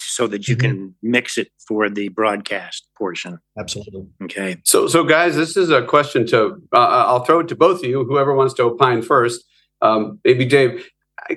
so 0.00 0.26
that 0.26 0.48
you 0.48 0.56
mm-hmm. 0.56 0.66
can 0.66 0.94
mix 1.02 1.38
it 1.38 1.50
for 1.66 1.88
the 1.88 2.08
broadcast 2.08 2.88
portion. 2.96 3.38
Absolutely. 3.58 4.06
Okay. 4.24 4.56
So, 4.64 4.88
so 4.88 5.04
guys, 5.04 5.36
this 5.36 5.56
is 5.56 5.70
a 5.70 5.82
question 5.82 6.26
to. 6.28 6.60
Uh, 6.72 6.78
I'll 6.78 7.24
throw 7.24 7.40
it 7.40 7.48
to 7.48 7.56
both 7.56 7.80
of 7.80 7.84
you. 7.84 8.04
Whoever 8.04 8.34
wants 8.34 8.54
to 8.54 8.64
opine 8.64 9.02
first. 9.02 9.44
Um, 9.82 10.18
maybe 10.24 10.44
Dave. 10.44 10.88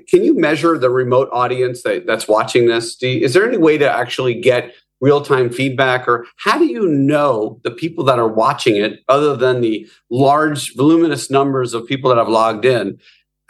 Can 0.07 0.23
you 0.23 0.37
measure 0.37 0.77
the 0.77 0.89
remote 0.89 1.27
audience 1.33 1.83
that, 1.83 2.05
that's 2.05 2.27
watching 2.27 2.67
this? 2.67 3.01
You, 3.01 3.19
is 3.19 3.33
there 3.33 3.47
any 3.47 3.57
way 3.57 3.77
to 3.77 3.91
actually 3.91 4.39
get 4.39 4.73
real 5.01 5.21
time 5.21 5.49
feedback, 5.49 6.07
or 6.07 6.25
how 6.37 6.57
do 6.57 6.65
you 6.65 6.87
know 6.87 7.59
the 7.63 7.71
people 7.71 8.03
that 8.05 8.19
are 8.19 8.27
watching 8.27 8.77
it, 8.77 8.99
other 9.09 9.35
than 9.35 9.61
the 9.61 9.87
large, 10.09 10.75
voluminous 10.75 11.29
numbers 11.29 11.73
of 11.73 11.85
people 11.85 12.09
that 12.09 12.17
have 12.17 12.29
logged 12.29 12.65
in? 12.65 12.99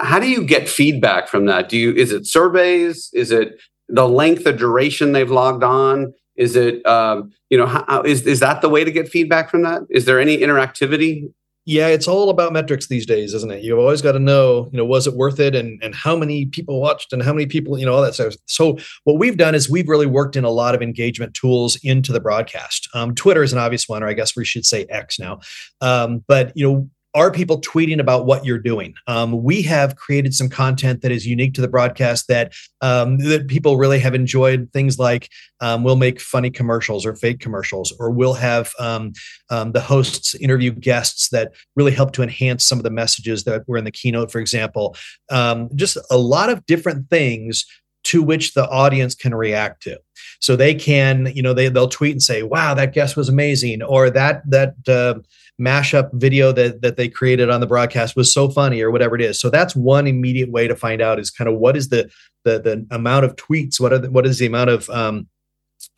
how 0.01 0.19
do 0.19 0.27
you 0.27 0.43
get 0.43 0.67
feedback 0.67 1.27
from 1.27 1.45
that? 1.45 1.69
Do 1.69 1.77
you 1.77 1.93
is 1.93 2.11
it 2.11 2.25
surveys? 2.25 3.09
Is 3.13 3.31
it 3.31 3.59
the 3.87 4.07
length 4.07 4.45
of 4.45 4.57
duration 4.57 5.11
they've 5.11 5.31
logged 5.31 5.63
on? 5.63 6.13
Is 6.35 6.55
it 6.55 6.85
um, 6.85 7.31
you 7.49 7.57
know 7.57 7.67
how, 7.67 8.01
is 8.03 8.25
is 8.25 8.39
that 8.39 8.61
the 8.61 8.69
way 8.69 8.83
to 8.83 8.91
get 8.91 9.09
feedback 9.09 9.49
from 9.49 9.61
that? 9.63 9.83
Is 9.89 10.05
there 10.05 10.19
any 10.19 10.37
interactivity? 10.37 11.31
Yeah, 11.65 11.87
it's 11.87 12.07
all 12.07 12.31
about 12.31 12.53
metrics 12.53 12.87
these 12.87 13.05
days, 13.05 13.35
isn't 13.35 13.51
it? 13.51 13.63
You've 13.63 13.77
always 13.77 14.01
got 14.01 14.13
to 14.13 14.19
know, 14.19 14.67
you 14.71 14.77
know, 14.77 14.85
was 14.85 15.05
it 15.05 15.13
worth 15.13 15.39
it, 15.39 15.53
and 15.53 15.81
and 15.83 15.93
how 15.93 16.15
many 16.15 16.47
people 16.47 16.81
watched, 16.81 17.13
and 17.13 17.21
how 17.21 17.33
many 17.33 17.45
people, 17.45 17.77
you 17.77 17.85
know, 17.85 17.93
all 17.93 18.01
that 18.01 18.15
stuff. 18.15 18.33
So 18.47 18.79
what 19.03 19.19
we've 19.19 19.37
done 19.37 19.53
is 19.53 19.69
we've 19.69 19.87
really 19.87 20.07
worked 20.07 20.35
in 20.35 20.43
a 20.43 20.49
lot 20.49 20.73
of 20.73 20.81
engagement 20.81 21.35
tools 21.35 21.77
into 21.83 22.11
the 22.11 22.19
broadcast. 22.19 22.89
Um, 22.95 23.13
Twitter 23.13 23.43
is 23.43 23.53
an 23.53 23.59
obvious 23.59 23.87
one, 23.87 24.01
or 24.01 24.07
I 24.07 24.13
guess 24.13 24.35
we 24.35 24.43
should 24.43 24.65
say 24.65 24.85
X 24.89 25.19
now. 25.19 25.39
Um, 25.81 26.23
but 26.27 26.51
you 26.55 26.67
know, 26.67 26.89
are 27.13 27.31
people 27.31 27.59
tweeting 27.59 27.99
about 27.99 28.25
what 28.25 28.45
you're 28.45 28.59
doing? 28.59 28.93
Um, 29.07 29.43
we 29.43 29.61
have 29.63 29.97
created 29.97 30.33
some 30.33 30.47
content 30.47 31.01
that 31.01 31.11
is 31.11 31.27
unique 31.27 31.53
to 31.55 31.61
the 31.61 31.67
broadcast 31.67 32.27
that 32.29 32.53
um, 32.79 33.17
that 33.19 33.47
people 33.47 33.77
really 33.77 33.99
have 33.99 34.15
enjoyed. 34.15 34.69
Things 34.71 34.97
like 34.97 35.29
um, 35.59 35.83
we'll 35.83 35.97
make 35.97 36.21
funny 36.21 36.49
commercials 36.49 37.05
or 37.05 37.15
fake 37.15 37.39
commercials, 37.39 37.93
or 37.99 38.11
we'll 38.11 38.33
have 38.35 38.71
um, 38.79 39.11
um, 39.49 39.73
the 39.73 39.81
hosts 39.81 40.35
interview 40.35 40.71
guests 40.71 41.29
that 41.29 41.53
really 41.75 41.91
help 41.91 42.13
to 42.13 42.23
enhance 42.23 42.65
some 42.65 42.77
of 42.77 42.83
the 42.83 42.89
messages 42.89 43.43
that 43.43 43.67
were 43.67 43.77
in 43.77 43.83
the 43.83 43.91
keynote, 43.91 44.31
for 44.31 44.39
example. 44.39 44.95
Um, 45.29 45.69
just 45.75 45.97
a 46.09 46.17
lot 46.17 46.49
of 46.49 46.65
different 46.65 47.09
things 47.09 47.65
to 48.03 48.23
which 48.23 48.53
the 48.53 48.67
audience 48.69 49.13
can 49.13 49.35
react 49.35 49.83
to 49.83 49.99
so 50.39 50.55
they 50.55 50.73
can 50.73 51.31
you 51.35 51.41
know 51.41 51.53
they, 51.53 51.69
they'll 51.69 51.87
tweet 51.87 52.13
and 52.13 52.23
say 52.23 52.41
wow 52.41 52.73
that 52.73 52.93
guest 52.93 53.15
was 53.15 53.29
amazing 53.29 53.83
or 53.83 54.09
that 54.09 54.41
that 54.49 54.73
uh, 54.87 55.19
mashup 55.61 56.09
video 56.13 56.51
that 56.51 56.81
that 56.81 56.97
they 56.97 57.07
created 57.07 57.49
on 57.49 57.61
the 57.61 57.67
broadcast 57.67 58.15
was 58.15 58.33
so 58.33 58.49
funny 58.49 58.81
or 58.81 58.91
whatever 58.91 59.15
it 59.15 59.21
is. 59.21 59.39
So 59.39 59.49
that's 59.49 59.75
one 59.75 60.07
immediate 60.07 60.51
way 60.51 60.67
to 60.67 60.75
find 60.75 61.01
out 61.01 61.19
is 61.19 61.29
kind 61.29 61.49
of 61.49 61.57
what 61.57 61.77
is 61.77 61.89
the 61.89 62.11
the 62.43 62.59
the 62.59 62.85
amount 62.91 63.25
of 63.25 63.35
tweets, 63.35 63.79
what 63.79 63.93
are 63.93 63.99
the, 63.99 64.11
what 64.11 64.25
is 64.25 64.39
the 64.39 64.47
amount 64.47 64.71
of 64.71 64.89
um, 64.89 65.27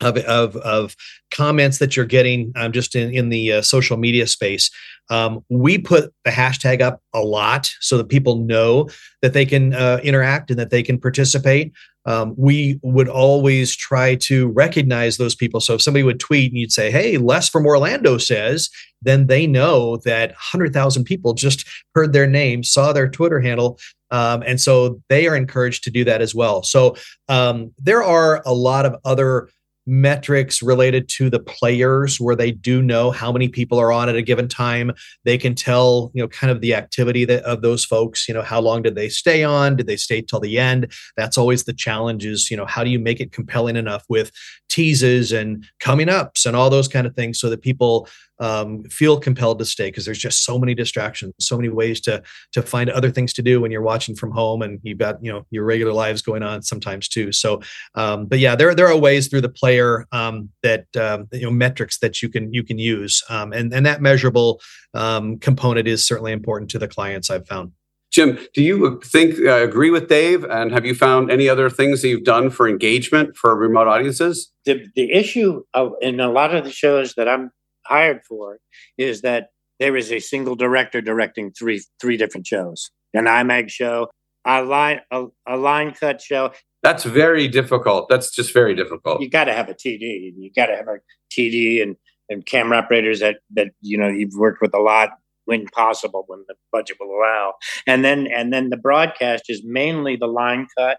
of, 0.00 0.16
of, 0.18 0.56
of 0.56 0.96
comments 1.30 1.78
that 1.78 1.96
you're 1.96 2.04
getting 2.04 2.52
um, 2.56 2.72
just 2.72 2.94
in, 2.94 3.14
in 3.14 3.28
the 3.28 3.52
uh, 3.52 3.62
social 3.62 3.96
media 3.96 4.26
space. 4.26 4.70
Um, 5.10 5.44
we 5.50 5.78
put 5.78 6.12
the 6.24 6.30
hashtag 6.30 6.80
up 6.80 7.02
a 7.12 7.20
lot 7.20 7.70
so 7.80 7.98
that 7.98 8.08
people 8.08 8.36
know 8.36 8.88
that 9.22 9.34
they 9.34 9.44
can 9.44 9.74
uh, 9.74 10.00
interact 10.02 10.50
and 10.50 10.58
that 10.58 10.70
they 10.70 10.82
can 10.82 10.98
participate 10.98 11.72
um, 12.06 12.34
we 12.36 12.78
would 12.82 13.08
always 13.08 13.74
try 13.74 14.14
to 14.16 14.48
recognize 14.48 15.16
those 15.16 15.34
people. 15.34 15.60
So 15.60 15.74
if 15.74 15.82
somebody 15.82 16.02
would 16.02 16.20
tweet 16.20 16.52
and 16.52 16.58
you'd 16.60 16.72
say, 16.72 16.90
"Hey, 16.90 17.16
Les 17.16 17.48
from 17.48 17.66
Orlando 17.66 18.18
says," 18.18 18.68
then 19.02 19.26
they 19.26 19.46
know 19.46 19.98
that 20.04 20.34
hundred 20.36 20.72
thousand 20.72 21.04
people 21.04 21.34
just 21.34 21.66
heard 21.94 22.12
their 22.12 22.26
name, 22.26 22.62
saw 22.62 22.92
their 22.92 23.08
Twitter 23.08 23.40
handle, 23.40 23.78
um, 24.10 24.42
and 24.46 24.60
so 24.60 25.00
they 25.08 25.26
are 25.26 25.36
encouraged 25.36 25.84
to 25.84 25.90
do 25.90 26.04
that 26.04 26.20
as 26.20 26.34
well. 26.34 26.62
So 26.62 26.96
um, 27.28 27.72
there 27.82 28.02
are 28.02 28.42
a 28.46 28.54
lot 28.54 28.86
of 28.86 28.96
other 29.04 29.48
metrics 29.86 30.62
related 30.62 31.08
to 31.08 31.28
the 31.28 31.40
players 31.40 32.18
where 32.18 32.36
they 32.36 32.50
do 32.50 32.80
know 32.80 33.10
how 33.10 33.30
many 33.30 33.48
people 33.48 33.78
are 33.78 33.92
on 33.92 34.08
at 34.08 34.16
a 34.16 34.22
given 34.22 34.48
time. 34.48 34.92
They 35.24 35.36
can 35.36 35.54
tell 35.54 36.10
you 36.14 36.22
know 36.22 36.28
kind 36.28 36.50
of 36.50 36.60
the 36.60 36.74
activity 36.74 37.24
that, 37.26 37.42
of 37.44 37.62
those 37.62 37.84
folks 37.84 38.26
you 38.28 38.34
know 38.34 38.42
how 38.42 38.60
long 38.60 38.82
did 38.82 38.94
they 38.94 39.08
stay 39.08 39.44
on? 39.44 39.76
Did 39.76 39.86
they 39.86 39.96
stay 39.96 40.22
till 40.22 40.40
the 40.40 40.58
end? 40.58 40.92
That's 41.16 41.38
always 41.38 41.64
the 41.64 41.72
challenge 41.72 42.24
is 42.24 42.50
you 42.50 42.56
know 42.56 42.66
how 42.66 42.84
do 42.84 42.90
you 42.90 42.98
make 42.98 43.20
it 43.20 43.32
compelling 43.32 43.76
enough 43.76 44.04
with 44.08 44.30
teases 44.68 45.32
and 45.32 45.64
coming 45.80 46.08
ups 46.08 46.46
and 46.46 46.56
all 46.56 46.70
those 46.70 46.88
kind 46.88 47.06
of 47.06 47.14
things 47.14 47.38
so 47.38 47.50
that 47.50 47.62
people 47.62 48.08
um, 48.38 48.84
feel 48.84 49.18
compelled 49.18 49.58
to 49.58 49.64
stay 49.64 49.88
because 49.88 50.04
there's 50.04 50.18
just 50.18 50.44
so 50.44 50.58
many 50.58 50.74
distractions, 50.74 51.34
so 51.38 51.56
many 51.56 51.68
ways 51.68 52.00
to 52.02 52.22
to 52.52 52.62
find 52.62 52.90
other 52.90 53.10
things 53.10 53.32
to 53.34 53.42
do 53.42 53.60
when 53.60 53.70
you're 53.70 53.82
watching 53.82 54.14
from 54.14 54.30
home, 54.30 54.62
and 54.62 54.80
you've 54.82 54.98
got 54.98 55.22
you 55.24 55.32
know 55.32 55.46
your 55.50 55.64
regular 55.64 55.92
lives 55.92 56.22
going 56.22 56.42
on 56.42 56.62
sometimes 56.62 57.08
too. 57.08 57.32
So, 57.32 57.60
um, 57.94 58.26
but 58.26 58.38
yeah, 58.38 58.56
there 58.56 58.74
there 58.74 58.88
are 58.88 58.96
ways 58.96 59.28
through 59.28 59.42
the 59.42 59.48
player 59.48 60.06
um, 60.12 60.48
that 60.62 60.86
um, 60.96 61.28
you 61.32 61.42
know 61.42 61.50
metrics 61.50 61.98
that 61.98 62.22
you 62.22 62.28
can 62.28 62.52
you 62.52 62.62
can 62.62 62.78
use, 62.78 63.22
um, 63.28 63.52
and 63.52 63.72
and 63.72 63.86
that 63.86 64.02
measurable 64.02 64.60
um, 64.94 65.38
component 65.38 65.88
is 65.88 66.06
certainly 66.06 66.32
important 66.32 66.70
to 66.70 66.78
the 66.78 66.88
clients 66.88 67.30
I've 67.30 67.46
found. 67.46 67.72
Jim, 68.14 68.38
do 68.54 68.62
you 68.62 69.00
think 69.04 69.40
uh, 69.40 69.64
agree 69.64 69.90
with 69.90 70.08
Dave? 70.08 70.44
And 70.44 70.70
have 70.70 70.86
you 70.86 70.94
found 70.94 71.32
any 71.32 71.48
other 71.48 71.68
things 71.68 72.00
that 72.00 72.08
you've 72.08 72.22
done 72.22 72.48
for 72.48 72.68
engagement 72.68 73.36
for 73.36 73.56
remote 73.56 73.88
audiences? 73.88 74.52
The 74.64 74.86
the 74.94 75.12
issue 75.12 75.64
of 75.74 75.94
in 76.00 76.20
a 76.20 76.30
lot 76.30 76.54
of 76.54 76.62
the 76.62 76.70
shows 76.70 77.14
that 77.14 77.28
I'm 77.28 77.50
hired 77.86 78.22
for 78.28 78.58
is 78.98 79.22
that 79.22 79.48
there 79.80 79.96
is 79.96 80.12
a 80.12 80.20
single 80.20 80.54
director 80.54 81.00
directing 81.00 81.52
three 81.52 81.82
three 82.00 82.16
different 82.16 82.46
shows 82.46 82.90
an 83.14 83.26
IMAG 83.26 83.70
show, 83.70 84.08
a 84.44 84.62
line 84.62 85.00
a, 85.10 85.26
a 85.46 85.56
line 85.56 85.92
cut 85.92 86.20
show. 86.20 86.52
That's 86.82 87.04
very 87.04 87.48
difficult. 87.48 88.08
That's 88.08 88.30
just 88.30 88.52
very 88.52 88.74
difficult. 88.74 89.22
You 89.22 89.30
got 89.30 89.44
to 89.44 89.54
have 89.54 89.70
a 89.70 89.74
TD. 89.74 90.34
You 90.36 90.50
got 90.54 90.66
to 90.66 90.76
have 90.76 90.88
a 90.88 90.98
TD 91.32 91.82
and 91.82 91.96
and 92.28 92.44
camera 92.44 92.78
operators 92.78 93.20
that 93.20 93.38
that 93.54 93.68
you 93.80 93.96
know 93.96 94.08
you've 94.08 94.34
worked 94.34 94.60
with 94.60 94.74
a 94.74 94.80
lot 94.80 95.10
when 95.46 95.66
possible 95.66 96.24
when 96.26 96.44
the 96.48 96.54
budget 96.72 96.96
will 97.00 97.16
allow. 97.16 97.54
And 97.86 98.04
then 98.04 98.26
and 98.26 98.52
then 98.52 98.70
the 98.70 98.76
broadcast 98.76 99.44
is 99.48 99.62
mainly 99.64 100.16
the 100.16 100.26
line 100.26 100.66
cut 100.76 100.98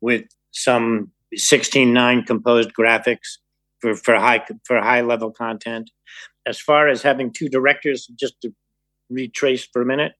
with 0.00 0.24
some 0.52 1.10
16:9 1.34 2.26
composed 2.26 2.72
graphics 2.78 3.38
for, 3.80 3.94
for 3.94 4.14
high 4.16 4.44
for 4.64 4.80
high 4.80 5.00
level 5.00 5.30
content. 5.30 5.90
As 6.46 6.60
far 6.60 6.88
as 6.88 7.02
having 7.02 7.32
two 7.32 7.48
directors, 7.48 8.06
just 8.18 8.40
to 8.42 8.52
retrace 9.10 9.66
for 9.72 9.82
a 9.82 9.86
minute, 9.86 10.12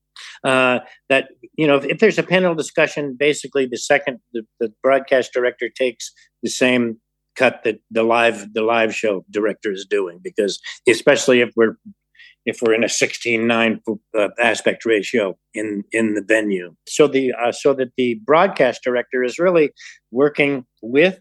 uh, 0.45 0.81
that 1.09 1.29
you 1.57 1.67
know 1.67 1.77
if, 1.77 1.85
if, 1.85 1.99
there's 1.99 2.19
a 2.19 2.23
panel 2.23 2.55
discussion, 2.55 3.17
basically 3.19 3.67
the 3.67 3.79
second 3.79 4.21
the, 4.33 4.43
the 4.59 4.73
broadcast 4.83 5.33
director 5.33 5.69
takes 5.69 6.13
the 6.43 6.51
same 6.51 6.99
cut 7.37 7.63
that 7.65 7.81
the 7.91 8.03
live 8.03 8.53
the 8.53 8.63
live 8.63 8.95
show 8.95 9.25
director 9.31 9.73
is 9.73 9.87
doing 9.89 10.19
because 10.23 10.61
especially 10.89 11.41
if 11.41 11.51
we're 11.57 11.77
if 12.47 12.61
we're 12.63 12.75
in 12.75 12.83
a 12.83 12.89
16-9 12.89 13.81
uh, 14.19 14.29
aspect 14.43 14.85
ratio 14.85 15.37
in 15.55 15.85
in 15.93 16.15
the 16.15 16.23
venue 16.23 16.75
so 16.89 17.07
the 17.07 17.33
uh, 17.33 17.53
so 17.53 17.73
that 17.73 17.93
the 17.97 18.21
broadcast 18.25 18.83
director 18.83 19.23
is 19.23 19.39
really 19.39 19.71
working 20.11 20.67
with 20.83 21.21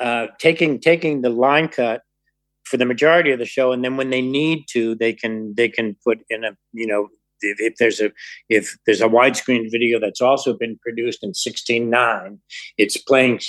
uh, 0.00 0.28
taking 0.38 0.80
taking 0.80 1.22
the 1.22 1.30
line 1.30 1.68
cut 1.68 2.02
for 2.64 2.76
the 2.76 2.86
majority 2.86 3.32
of 3.32 3.38
the 3.38 3.44
show, 3.46 3.72
and 3.72 3.84
then 3.84 3.96
when 3.96 4.10
they 4.10 4.22
need 4.22 4.64
to, 4.70 4.94
they 4.94 5.12
can 5.12 5.54
they 5.56 5.68
can 5.68 5.96
put 6.04 6.18
in 6.30 6.44
a 6.44 6.52
you 6.72 6.86
know 6.86 7.08
if, 7.42 7.60
if 7.60 7.76
there's 7.76 8.00
a 8.00 8.10
if 8.48 8.76
there's 8.86 9.00
a 9.00 9.08
widescreen 9.08 9.70
video 9.70 10.00
that's 10.00 10.20
also 10.20 10.56
been 10.56 10.78
produced 10.78 11.22
in 11.22 11.32
16:9, 11.32 12.38
it's 12.78 12.96
playing 12.96 13.40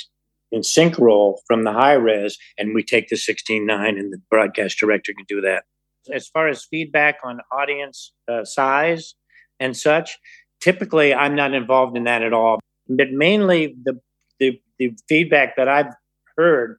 in 0.51 0.63
sync 0.63 0.97
roll 0.99 1.41
from 1.47 1.63
the 1.63 1.71
high 1.71 1.93
res, 1.93 2.37
and 2.57 2.75
we 2.75 2.83
take 2.83 3.07
the 3.07 3.15
16:9, 3.15 3.97
and 3.97 4.11
the 4.11 4.21
broadcast 4.29 4.77
director 4.77 5.13
can 5.13 5.25
do 5.27 5.41
that. 5.41 5.63
As 6.11 6.27
far 6.27 6.47
as 6.47 6.65
feedback 6.65 7.19
on 7.23 7.41
audience 7.51 8.13
uh, 8.27 8.43
size 8.43 9.13
and 9.59 9.77
such, 9.77 10.17
typically 10.59 11.13
I'm 11.13 11.35
not 11.35 11.53
involved 11.53 11.95
in 11.95 12.05
that 12.05 12.23
at 12.23 12.33
all. 12.33 12.59
But 12.89 13.11
mainly 13.11 13.75
the 13.83 13.99
the, 14.39 14.59
the 14.79 14.93
feedback 15.07 15.55
that 15.55 15.67
I've 15.67 15.93
heard 16.41 16.77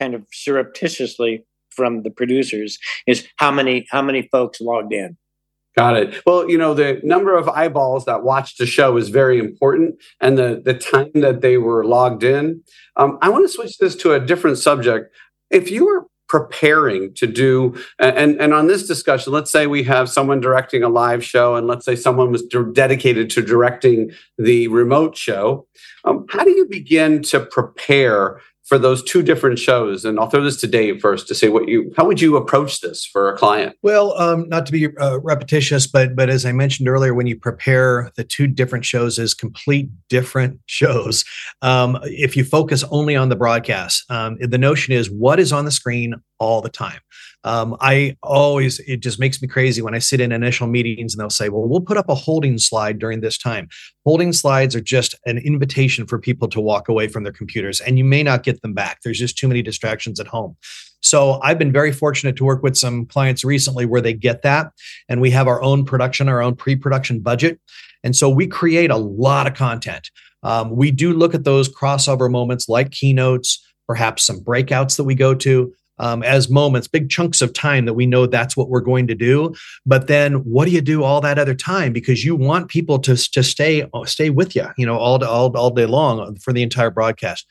kind 0.00 0.14
of 0.14 0.24
surreptitiously 0.32 1.44
from 1.70 2.02
the 2.02 2.10
producers 2.10 2.78
is 3.06 3.26
how 3.36 3.50
many 3.50 3.86
how 3.90 4.02
many 4.02 4.28
folks 4.30 4.60
logged 4.60 4.92
in 4.92 5.16
Got 5.78 5.96
it. 5.96 6.26
Well, 6.26 6.50
you 6.50 6.58
know, 6.58 6.74
the 6.74 7.00
number 7.04 7.36
of 7.36 7.48
eyeballs 7.48 8.04
that 8.06 8.24
watched 8.24 8.58
the 8.58 8.66
show 8.66 8.96
is 8.96 9.10
very 9.10 9.38
important, 9.38 9.94
and 10.20 10.36
the 10.36 10.60
the 10.64 10.74
time 10.74 11.12
that 11.14 11.40
they 11.40 11.56
were 11.56 11.84
logged 11.84 12.24
in. 12.24 12.62
Um, 12.96 13.16
I 13.22 13.28
want 13.28 13.44
to 13.44 13.52
switch 13.52 13.78
this 13.78 13.94
to 13.96 14.12
a 14.12 14.18
different 14.18 14.58
subject. 14.58 15.14
If 15.50 15.70
you 15.70 15.86
were 15.86 16.06
preparing 16.28 17.14
to 17.14 17.28
do, 17.28 17.76
and 18.00 18.40
and 18.40 18.52
on 18.52 18.66
this 18.66 18.88
discussion, 18.88 19.32
let's 19.32 19.52
say 19.52 19.68
we 19.68 19.84
have 19.84 20.10
someone 20.10 20.40
directing 20.40 20.82
a 20.82 20.88
live 20.88 21.24
show, 21.24 21.54
and 21.54 21.68
let's 21.68 21.84
say 21.84 21.94
someone 21.94 22.32
was 22.32 22.42
de- 22.42 22.72
dedicated 22.72 23.30
to 23.30 23.42
directing 23.42 24.10
the 24.36 24.66
remote 24.66 25.16
show. 25.16 25.64
Um, 26.04 26.26
how 26.28 26.42
do 26.42 26.50
you 26.50 26.66
begin 26.66 27.22
to 27.22 27.38
prepare 27.38 28.40
for 28.68 28.78
those 28.78 29.02
two 29.02 29.22
different 29.22 29.58
shows. 29.58 30.04
And 30.04 30.18
i'll 30.18 30.28
throw 30.28 30.44
this 30.44 30.60
to 30.60 30.66
dave 30.66 31.00
first 31.00 31.26
to 31.28 31.34
say 31.34 31.48
what 31.48 31.68
you 31.68 31.92
how 31.96 32.04
would 32.06 32.20
you 32.20 32.36
approach 32.36 32.80
this 32.80 33.04
for 33.04 33.32
a 33.32 33.36
client? 33.36 33.76
Well 33.82 34.16
um, 34.18 34.48
not 34.48 34.66
to 34.66 34.72
be 34.72 34.88
uh, 34.96 35.18
repetitious 35.20 35.86
but 35.86 36.14
but 36.14 36.28
as 36.28 36.44
i 36.44 36.52
mentioned 36.52 36.88
earlier 36.88 37.14
when 37.14 37.26
you 37.26 37.36
prepare 37.36 38.10
the 38.16 38.24
two 38.24 38.46
different 38.46 38.84
shows 38.84 39.18
as 39.18 39.34
complete 39.34 39.88
different 40.08 40.60
shows 40.66 41.24
um, 41.62 41.98
if 42.04 42.36
you 42.36 42.44
focus 42.44 42.84
only 42.90 43.16
on 43.16 43.28
the 43.28 43.36
broadcast 43.36 44.04
um, 44.10 44.36
the 44.40 44.58
notion 44.58 44.92
is 44.92 45.10
what 45.10 45.40
is 45.40 45.52
on 45.52 45.64
the 45.64 45.70
screen 45.70 46.14
all 46.38 46.60
the 46.60 46.68
time. 46.68 47.00
Um, 47.44 47.76
I 47.80 48.16
always, 48.22 48.80
it 48.80 48.98
just 48.98 49.20
makes 49.20 49.40
me 49.40 49.48
crazy 49.48 49.80
when 49.80 49.94
I 49.94 49.98
sit 49.98 50.20
in 50.20 50.32
initial 50.32 50.66
meetings 50.66 51.14
and 51.14 51.20
they'll 51.20 51.30
say, 51.30 51.48
well, 51.48 51.66
we'll 51.68 51.80
put 51.80 51.96
up 51.96 52.08
a 52.08 52.14
holding 52.14 52.58
slide 52.58 52.98
during 52.98 53.20
this 53.20 53.38
time. 53.38 53.68
Holding 54.08 54.32
slides 54.32 54.74
are 54.74 54.80
just 54.80 55.14
an 55.26 55.36
invitation 55.36 56.06
for 56.06 56.18
people 56.18 56.48
to 56.48 56.62
walk 56.62 56.88
away 56.88 57.08
from 57.08 57.24
their 57.24 57.32
computers, 57.32 57.78
and 57.78 57.98
you 57.98 58.04
may 58.04 58.22
not 58.22 58.42
get 58.42 58.62
them 58.62 58.72
back. 58.72 59.00
There's 59.04 59.18
just 59.18 59.36
too 59.36 59.46
many 59.46 59.60
distractions 59.60 60.18
at 60.18 60.26
home. 60.26 60.56
So 61.02 61.38
I've 61.42 61.58
been 61.58 61.72
very 61.72 61.92
fortunate 61.92 62.34
to 62.36 62.44
work 62.46 62.62
with 62.62 62.74
some 62.74 63.04
clients 63.04 63.44
recently 63.44 63.84
where 63.84 64.00
they 64.00 64.14
get 64.14 64.40
that. 64.44 64.72
And 65.10 65.20
we 65.20 65.30
have 65.32 65.46
our 65.46 65.60
own 65.60 65.84
production, 65.84 66.26
our 66.26 66.40
own 66.40 66.56
pre 66.56 66.74
production 66.74 67.20
budget. 67.20 67.60
And 68.02 68.16
so 68.16 68.30
we 68.30 68.46
create 68.46 68.90
a 68.90 68.96
lot 68.96 69.46
of 69.46 69.52
content. 69.52 70.10
Um, 70.42 70.70
we 70.70 70.90
do 70.90 71.12
look 71.12 71.34
at 71.34 71.44
those 71.44 71.68
crossover 71.68 72.30
moments 72.30 72.66
like 72.66 72.92
keynotes, 72.92 73.62
perhaps 73.86 74.22
some 74.22 74.40
breakouts 74.40 74.96
that 74.96 75.04
we 75.04 75.16
go 75.16 75.34
to 75.34 75.74
um, 75.98 76.22
as 76.22 76.48
moments, 76.48 76.88
big 76.88 77.10
chunks 77.10 77.42
of 77.42 77.52
time 77.52 77.84
that 77.84 77.94
we 77.94 78.06
know 78.06 78.26
that's 78.26 78.56
what 78.56 78.68
we're 78.68 78.80
going 78.80 79.06
to 79.08 79.14
do. 79.14 79.54
But 79.86 80.06
then, 80.06 80.34
what 80.44 80.66
do 80.66 80.70
you 80.70 80.80
do 80.80 81.02
all 81.02 81.20
that 81.20 81.38
other 81.38 81.54
time? 81.54 81.92
Because 81.92 82.24
you 82.24 82.36
want 82.36 82.68
people 82.68 82.98
to 83.00 83.16
to 83.16 83.42
stay 83.42 83.88
stay 84.04 84.30
with 84.30 84.54
you, 84.56 84.66
you 84.76 84.86
know, 84.86 84.96
all 84.96 85.22
all 85.24 85.56
all 85.56 85.70
day 85.70 85.86
long 85.86 86.36
for 86.36 86.52
the 86.52 86.62
entire 86.62 86.90
broadcast. 86.90 87.46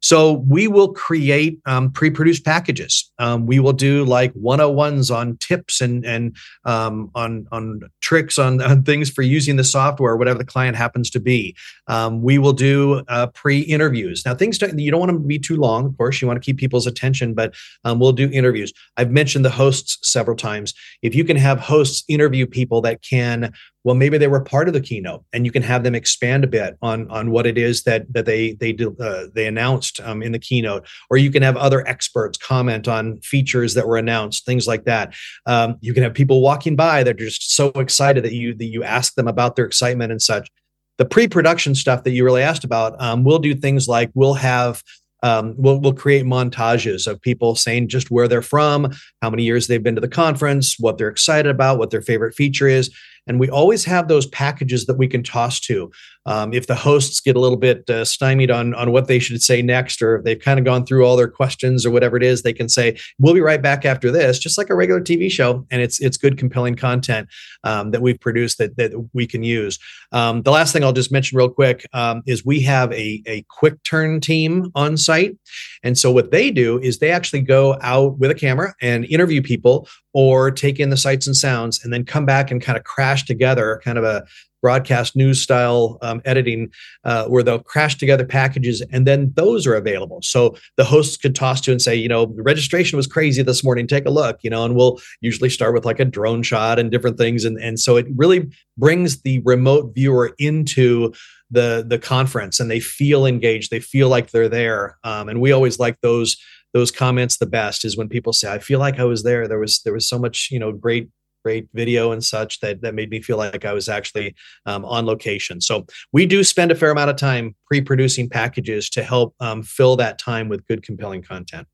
So 0.00 0.44
we 0.48 0.68
will 0.68 0.92
create 0.92 1.58
um, 1.66 1.90
pre-produced 1.90 2.44
packages. 2.44 3.10
Um, 3.18 3.46
we 3.46 3.58
will 3.58 3.72
do 3.72 4.04
like 4.04 4.32
101s 4.34 5.14
on 5.14 5.36
tips 5.38 5.80
and 5.80 6.04
and 6.04 6.36
um, 6.64 7.10
on 7.14 7.48
on 7.50 7.80
tricks 8.00 8.38
on, 8.38 8.62
on, 8.70 8.82
things 8.84 9.10
for 9.10 9.22
using 9.22 9.56
the 9.56 9.64
software, 9.64 10.16
whatever 10.16 10.38
the 10.38 10.44
client 10.44 10.76
happens 10.76 11.10
to 11.10 11.20
be. 11.20 11.56
Um, 11.88 12.22
we 12.22 12.38
will 12.38 12.52
do 12.52 13.02
uh, 13.08 13.26
pre-interviews. 13.28 14.22
Now 14.24 14.34
things 14.34 14.58
don't, 14.58 14.78
you 14.78 14.90
don't 14.90 15.00
want 15.00 15.12
them 15.12 15.22
to 15.22 15.26
be 15.26 15.38
too 15.38 15.56
long, 15.56 15.86
of 15.86 15.96
course. 15.96 16.22
You 16.22 16.28
want 16.28 16.40
to 16.40 16.44
keep 16.44 16.58
people's 16.58 16.86
attention, 16.86 17.34
but 17.34 17.54
um, 17.84 17.98
we'll 17.98 18.12
do 18.12 18.30
interviews. 18.30 18.72
I've 18.96 19.10
mentioned 19.10 19.44
the 19.44 19.50
hosts 19.50 19.98
several 20.02 20.36
times. 20.36 20.74
If 21.02 21.14
you 21.14 21.24
can 21.24 21.36
have 21.36 21.58
hosts 21.58 22.04
interview 22.08 22.46
people 22.46 22.80
that 22.82 23.02
can 23.02 23.52
well 23.88 23.94
maybe 23.94 24.18
they 24.18 24.28
were 24.28 24.42
part 24.42 24.68
of 24.68 24.74
the 24.74 24.82
keynote 24.82 25.24
and 25.32 25.46
you 25.46 25.50
can 25.50 25.62
have 25.62 25.82
them 25.82 25.94
expand 25.94 26.44
a 26.44 26.46
bit 26.46 26.76
on 26.82 27.10
on 27.10 27.30
what 27.30 27.46
it 27.46 27.56
is 27.56 27.84
that 27.84 28.04
that 28.12 28.26
they 28.26 28.52
they 28.52 28.76
uh, 29.00 29.24
they 29.34 29.46
announced 29.46 29.98
um, 30.00 30.22
in 30.22 30.32
the 30.32 30.38
keynote. 30.38 30.86
Or 31.08 31.16
you 31.16 31.30
can 31.30 31.42
have 31.42 31.56
other 31.56 31.88
experts 31.88 32.36
comment 32.36 32.86
on 32.86 33.18
features 33.22 33.72
that 33.72 33.88
were 33.88 33.96
announced 33.96 34.44
things 34.44 34.66
like 34.66 34.84
that. 34.84 35.14
Um, 35.46 35.78
you 35.80 35.94
can 35.94 36.02
have 36.02 36.12
people 36.12 36.42
walking 36.42 36.76
by 36.76 37.02
that 37.02 37.14
are 37.14 37.24
just 37.24 37.54
so 37.56 37.68
excited 37.76 38.24
that 38.24 38.34
you 38.34 38.54
that 38.56 38.66
you 38.66 38.84
ask 38.84 39.14
them 39.14 39.26
about 39.26 39.56
their 39.56 39.64
excitement 39.64 40.12
and 40.12 40.20
such. 40.20 40.50
The 40.98 41.06
pre-production 41.06 41.74
stuff 41.74 42.04
that 42.04 42.10
you 42.10 42.24
really 42.24 42.42
asked 42.42 42.64
about 42.64 43.00
um, 43.00 43.24
we'll 43.24 43.38
do 43.38 43.54
things 43.54 43.88
like 43.88 44.10
we'll 44.12 44.34
have 44.34 44.82
um, 45.22 45.54
we'll, 45.56 45.80
we'll 45.80 45.94
create 45.94 46.24
montages 46.24 47.06
of 47.06 47.20
people 47.20 47.54
saying 47.54 47.88
just 47.88 48.10
where 48.10 48.28
they're 48.28 48.42
from, 48.42 48.92
how 49.20 49.30
many 49.30 49.42
years 49.42 49.66
they've 49.66 49.82
been 49.82 49.96
to 49.96 50.00
the 50.00 50.08
conference, 50.08 50.76
what 50.78 50.98
they're 50.98 51.08
excited 51.08 51.50
about, 51.50 51.78
what 51.78 51.90
their 51.90 52.02
favorite 52.02 52.34
feature 52.34 52.68
is. 52.68 52.94
And 53.28 53.38
we 53.38 53.48
always 53.50 53.84
have 53.84 54.08
those 54.08 54.26
packages 54.26 54.86
that 54.86 54.96
we 54.96 55.06
can 55.06 55.22
toss 55.22 55.60
to. 55.60 55.90
Um, 56.28 56.52
if 56.52 56.66
the 56.66 56.74
hosts 56.74 57.20
get 57.20 57.36
a 57.36 57.40
little 57.40 57.56
bit 57.56 57.88
uh, 57.88 58.04
stymied 58.04 58.50
on 58.50 58.74
on 58.74 58.92
what 58.92 59.08
they 59.08 59.18
should 59.18 59.42
say 59.42 59.62
next, 59.62 60.02
or 60.02 60.16
if 60.16 60.24
they've 60.24 60.38
kind 60.38 60.58
of 60.58 60.64
gone 60.66 60.84
through 60.84 61.06
all 61.06 61.16
their 61.16 61.26
questions 61.26 61.86
or 61.86 61.90
whatever 61.90 62.18
it 62.18 62.22
is, 62.22 62.42
they 62.42 62.52
can 62.52 62.68
say, 62.68 62.98
"We'll 63.18 63.32
be 63.32 63.40
right 63.40 63.62
back 63.62 63.86
after 63.86 64.10
this," 64.10 64.38
just 64.38 64.58
like 64.58 64.68
a 64.68 64.74
regular 64.74 65.00
TV 65.00 65.30
show, 65.30 65.66
and 65.70 65.80
it's 65.80 65.98
it's 66.00 66.18
good, 66.18 66.36
compelling 66.36 66.76
content 66.76 67.28
um, 67.64 67.92
that 67.92 68.02
we've 68.02 68.20
produced 68.20 68.58
that 68.58 68.76
that 68.76 68.92
we 69.14 69.26
can 69.26 69.42
use. 69.42 69.78
Um, 70.12 70.42
the 70.42 70.50
last 70.50 70.74
thing 70.74 70.84
I'll 70.84 70.92
just 70.92 71.10
mention 71.10 71.38
real 71.38 71.48
quick 71.48 71.86
um, 71.94 72.22
is 72.26 72.44
we 72.44 72.60
have 72.60 72.92
a 72.92 73.22
a 73.26 73.42
quick 73.48 73.82
turn 73.84 74.20
team 74.20 74.70
on 74.74 74.98
site, 74.98 75.34
and 75.82 75.96
so 75.96 76.12
what 76.12 76.30
they 76.30 76.50
do 76.50 76.78
is 76.80 76.98
they 76.98 77.10
actually 77.10 77.40
go 77.40 77.78
out 77.80 78.18
with 78.18 78.30
a 78.30 78.34
camera 78.34 78.74
and 78.82 79.06
interview 79.06 79.40
people 79.40 79.88
or 80.12 80.50
take 80.50 80.80
in 80.80 80.90
the 80.90 80.96
sights 80.96 81.26
and 81.26 81.36
sounds 81.36 81.84
and 81.84 81.92
then 81.92 82.04
come 82.04 82.26
back 82.26 82.50
and 82.50 82.60
kind 82.60 82.76
of 82.76 82.84
crash 82.84 83.24
together 83.24 83.80
kind 83.84 83.98
of 83.98 84.04
a 84.04 84.26
broadcast 84.60 85.16
news 85.16 85.42
style 85.42 85.98
um, 86.02 86.20
editing 86.24 86.70
uh, 87.04 87.26
where 87.26 87.42
they'll 87.42 87.58
crash 87.58 87.96
together 87.96 88.24
packages 88.24 88.82
and 88.92 89.06
then 89.06 89.32
those 89.36 89.66
are 89.66 89.74
available. 89.74 90.20
So 90.22 90.56
the 90.76 90.84
hosts 90.84 91.16
could 91.16 91.34
toss 91.34 91.60
to 91.62 91.72
and 91.72 91.80
say 91.80 91.94
you 91.94 92.08
know 92.08 92.26
registration 92.36 92.96
was 92.96 93.06
crazy 93.06 93.42
this 93.42 93.64
morning 93.64 93.86
take 93.86 94.06
a 94.06 94.10
look 94.10 94.38
you 94.42 94.50
know 94.50 94.64
and 94.64 94.74
we'll 94.74 95.00
usually 95.20 95.50
start 95.50 95.74
with 95.74 95.84
like 95.84 96.00
a 96.00 96.04
drone 96.04 96.42
shot 96.42 96.78
and 96.78 96.90
different 96.90 97.18
things. 97.18 97.44
And, 97.44 97.58
and 97.58 97.78
so 97.78 97.96
it 97.96 98.06
really 98.16 98.50
brings 98.76 99.22
the 99.22 99.40
remote 99.40 99.94
viewer 99.94 100.34
into 100.38 101.12
the 101.50 101.84
the 101.86 101.98
conference 101.98 102.60
and 102.60 102.70
they 102.70 102.80
feel 102.80 103.24
engaged 103.24 103.70
they 103.70 103.80
feel 103.80 104.08
like 104.08 104.30
they're 104.30 104.48
there. 104.48 104.98
Um, 105.04 105.28
and 105.28 105.40
we 105.40 105.52
always 105.52 105.78
like 105.78 106.00
those 106.00 106.36
those 106.74 106.90
comments 106.90 107.38
the 107.38 107.46
best 107.46 107.84
is 107.84 107.96
when 107.96 108.08
people 108.08 108.32
say 108.34 108.52
i 108.52 108.58
feel 108.58 108.78
like 108.78 108.98
i 108.98 109.04
was 109.04 109.22
there. 109.22 109.48
There 109.48 109.58
was 109.58 109.80
there 109.82 109.94
was 109.94 110.08
so 110.08 110.18
much 110.18 110.48
you 110.50 110.58
know 110.58 110.72
great 110.72 111.08
great 111.44 111.68
video 111.74 112.12
and 112.12 112.22
such 112.24 112.60
that 112.60 112.82
that 112.82 112.94
made 112.94 113.10
me 113.10 113.20
feel 113.20 113.36
like 113.36 113.64
I 113.64 113.72
was 113.72 113.88
actually 113.88 114.34
um, 114.66 114.84
on 114.84 115.06
location. 115.06 115.60
So 115.60 115.86
we 116.12 116.26
do 116.26 116.44
spend 116.44 116.70
a 116.70 116.74
fair 116.74 116.90
amount 116.90 117.10
of 117.10 117.16
time 117.16 117.54
pre-producing 117.66 118.28
packages 118.28 118.88
to 118.90 119.02
help 119.02 119.34
um, 119.40 119.62
fill 119.62 119.96
that 119.96 120.18
time 120.18 120.48
with 120.48 120.66
good, 120.66 120.82
compelling 120.82 121.22
content. 121.22 121.66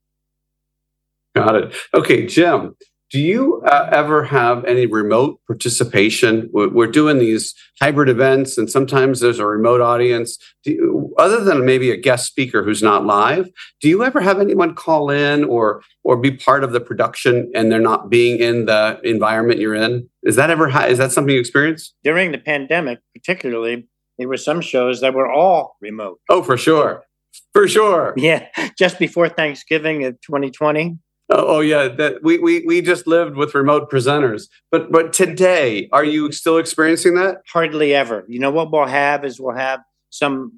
Got 1.35 1.57
it. 1.57 1.75
Okay, 1.95 2.27
Jim 2.27 2.75
do 3.15 3.21
you 3.21 3.63
uh, 3.63 3.89
ever 3.93 4.25
have 4.25 4.65
any 4.65 4.87
remote 4.87 5.39
participation? 5.47 6.51
We're, 6.53 6.89
doing 6.89 7.19
these 7.19 7.55
hybrid 7.81 8.09
events, 8.09 8.59
and 8.59 8.69
sometimes 8.69 9.21
there's 9.21 9.39
a 9.39 9.47
remote 9.47 9.81
audience. 9.81 10.37
You, 10.65 11.04
other 11.19 11.43
than 11.43 11.65
maybe 11.65 11.91
a 11.91 11.97
guest 11.97 12.27
speaker 12.27 12.63
who's 12.63 12.83
not 12.83 13.05
live, 13.05 13.49
do 13.81 13.89
you 13.89 14.05
ever 14.05 14.21
have 14.21 14.41
anyone 14.41 14.75
call 14.75 15.11
in 15.11 15.45
or 15.45 15.83
or 16.03 16.17
be 16.17 16.31
part 16.31 16.65
of 16.65 16.73
the 16.73 16.81
production 16.81 17.51
and 17.55 17.71
they're 17.71 17.81
not 17.81 18.11
being 18.11 18.39
in 18.39 18.67
the 18.67 19.01
environment 19.05 19.61
you're 19.61 19.75
in? 19.75 20.09
Is 20.23 20.37
that 20.37 20.51
ever 20.51 20.69
is 20.87 20.99
that 20.99 21.13
something 21.13 21.35
you 21.35 21.41
experience 21.41 21.95
during 22.03 22.33
the 22.33 22.39
pandemic? 22.39 23.01
Particularly, 23.15 23.87
there 24.19 24.29
were 24.29 24.37
some 24.37 24.61
shows 24.61 25.01
that 25.01 25.15
were 25.15 25.31
all 25.31 25.77
remote. 25.81 26.21
Oh, 26.29 26.43
for 26.43 26.57
sure, 26.57 27.05
for 27.53 27.69
sure. 27.69 28.15
Yeah, 28.17 28.47
just 28.79 28.99
before 28.99 29.29
Thanksgiving 29.29 30.05
of 30.05 30.21
2020 30.23 30.99
Oh, 31.31 31.57
oh, 31.57 31.61
yeah, 31.61 31.89
that 31.89 32.23
we, 32.23 32.39
we 32.39 32.65
we 32.67 32.83
just 32.83 33.07
lived 33.07 33.35
with 33.37 33.55
remote 33.55 33.91
presenters. 33.91 34.49
But 34.71 34.93
but 34.93 35.15
today, 35.15 35.89
are 35.91 36.05
you 36.05 36.31
still 36.33 36.59
experiencing 36.59 37.15
that? 37.15 37.39
Hardly 37.51 37.95
ever. 37.95 38.25
You 38.29 38.39
know 38.41 38.51
what 38.51 38.71
we'll 38.71 38.87
have 38.87 39.25
is 39.25 39.41
we'll 39.41 39.57
have 39.57 39.81
some 40.11 40.53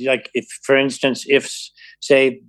like 0.00 0.30
if 0.34 0.46
for 0.62 0.76
instance 0.76 1.24
if 1.28 1.52
say 2.00 2.40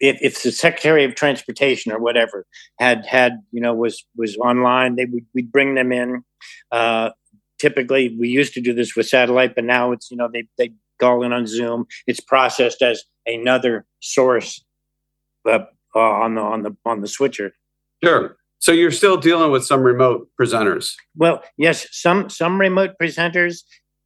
if, 0.00 0.18
if 0.22 0.42
the 0.42 0.52
secretary 0.52 1.04
of 1.04 1.14
transportation 1.14 1.92
or 1.92 1.98
whatever 1.98 2.46
had 2.78 3.04
had 3.06 3.38
you 3.50 3.60
know 3.60 3.74
was 3.74 4.04
was 4.16 4.36
online 4.38 4.96
they 4.96 5.04
would 5.06 5.26
we'd 5.34 5.52
bring 5.52 5.74
them 5.74 5.92
in 5.92 6.22
uh, 6.70 7.10
typically 7.58 8.16
we 8.18 8.28
used 8.28 8.54
to 8.54 8.60
do 8.60 8.72
this 8.72 8.96
with 8.96 9.08
satellite 9.08 9.54
but 9.54 9.64
now 9.64 9.92
it's 9.92 10.10
you 10.10 10.16
know 10.16 10.28
they 10.32 10.44
they 10.58 10.72
call 11.00 11.22
in 11.22 11.32
on 11.32 11.46
zoom 11.46 11.84
it's 12.06 12.20
processed 12.20 12.82
as 12.82 13.02
another 13.26 13.84
source 14.00 14.64
uh, 15.48 15.60
uh, 15.94 16.00
on 16.00 16.34
the 16.34 16.40
on 16.40 16.62
the 16.62 16.76
on 16.84 17.00
the 17.00 17.08
switcher. 17.08 17.52
Sure. 18.02 18.36
So 18.58 18.70
you're 18.70 18.92
still 18.92 19.16
dealing 19.16 19.50
with 19.50 19.64
some 19.64 19.82
remote 19.82 20.28
presenters. 20.40 20.94
Well, 21.16 21.42
yes, 21.56 21.86
some 21.90 22.30
some 22.30 22.60
remote 22.60 22.92
presenters. 23.00 23.62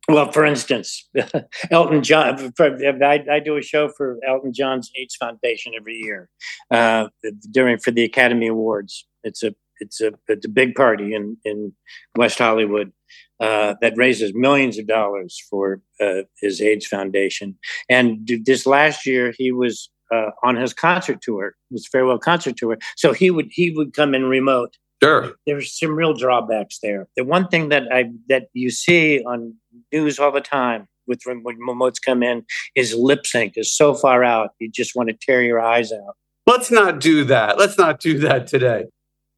Well, 0.08 0.30
for 0.30 0.44
instance, 0.44 1.08
Elton 1.70 2.02
John. 2.02 2.52
I, 2.60 3.24
I, 3.30 3.40
do 3.40 3.56
a 3.56 3.62
show 3.62 3.88
for 3.88 4.18
Elton 4.26 4.52
John's 4.52 4.90
AIDS 4.96 5.16
Foundation 5.16 5.72
every 5.76 5.96
year 5.96 6.28
uh, 6.70 7.08
during 7.50 7.78
for 7.78 7.90
the 7.90 8.04
Academy 8.04 8.46
Awards. 8.46 9.06
It's 9.24 9.42
a 9.42 9.54
it's 9.80 10.00
a 10.00 10.12
it's 10.28 10.46
a 10.46 10.48
big 10.48 10.74
party 10.74 11.12
in 11.14 11.36
in 11.44 11.72
West 12.16 12.38
Hollywood 12.38 12.92
uh, 13.40 13.74
that 13.80 13.96
raises 13.96 14.32
millions 14.34 14.78
of 14.78 14.86
dollars 14.86 15.42
for 15.50 15.82
uh, 16.00 16.22
his 16.40 16.60
AIDS 16.60 16.86
Foundation. 16.86 17.58
And 17.88 18.28
this 18.44 18.66
last 18.66 19.06
year, 19.06 19.34
he 19.36 19.52
was 19.52 19.90
uh, 20.12 20.30
on 20.42 20.56
his 20.56 20.72
concert 20.72 21.20
tour, 21.20 21.54
his 21.70 21.86
farewell 21.86 22.18
concert 22.18 22.56
tour. 22.56 22.78
So 22.96 23.12
he 23.12 23.30
would 23.30 23.48
he 23.50 23.70
would 23.70 23.92
come 23.92 24.14
in 24.14 24.24
remote. 24.24 24.76
Sure. 25.02 25.32
There's 25.46 25.78
some 25.78 25.94
real 25.94 26.14
drawbacks 26.14 26.78
there. 26.82 27.06
The 27.16 27.24
one 27.24 27.48
thing 27.48 27.68
that 27.68 27.84
I 27.92 28.10
that 28.28 28.48
you 28.54 28.70
see 28.70 29.22
on 29.24 29.54
news 29.96 30.18
all 30.18 30.32
the 30.32 30.40
time 30.40 30.86
with 31.06 31.20
when 31.24 31.42
remotes 31.42 32.00
come 32.04 32.22
in 32.22 32.44
is 32.74 32.94
lip 32.94 33.24
sync 33.24 33.54
is 33.56 33.74
so 33.74 33.94
far 33.94 34.24
out 34.24 34.50
you 34.58 34.70
just 34.70 34.94
want 34.96 35.08
to 35.08 35.16
tear 35.20 35.42
your 35.42 35.60
eyes 35.60 35.92
out. 35.92 36.14
Let's 36.46 36.70
not 36.70 37.00
do 37.00 37.24
that. 37.24 37.58
Let's 37.58 37.78
not 37.78 38.00
do 38.00 38.18
that 38.20 38.46
today. 38.46 38.84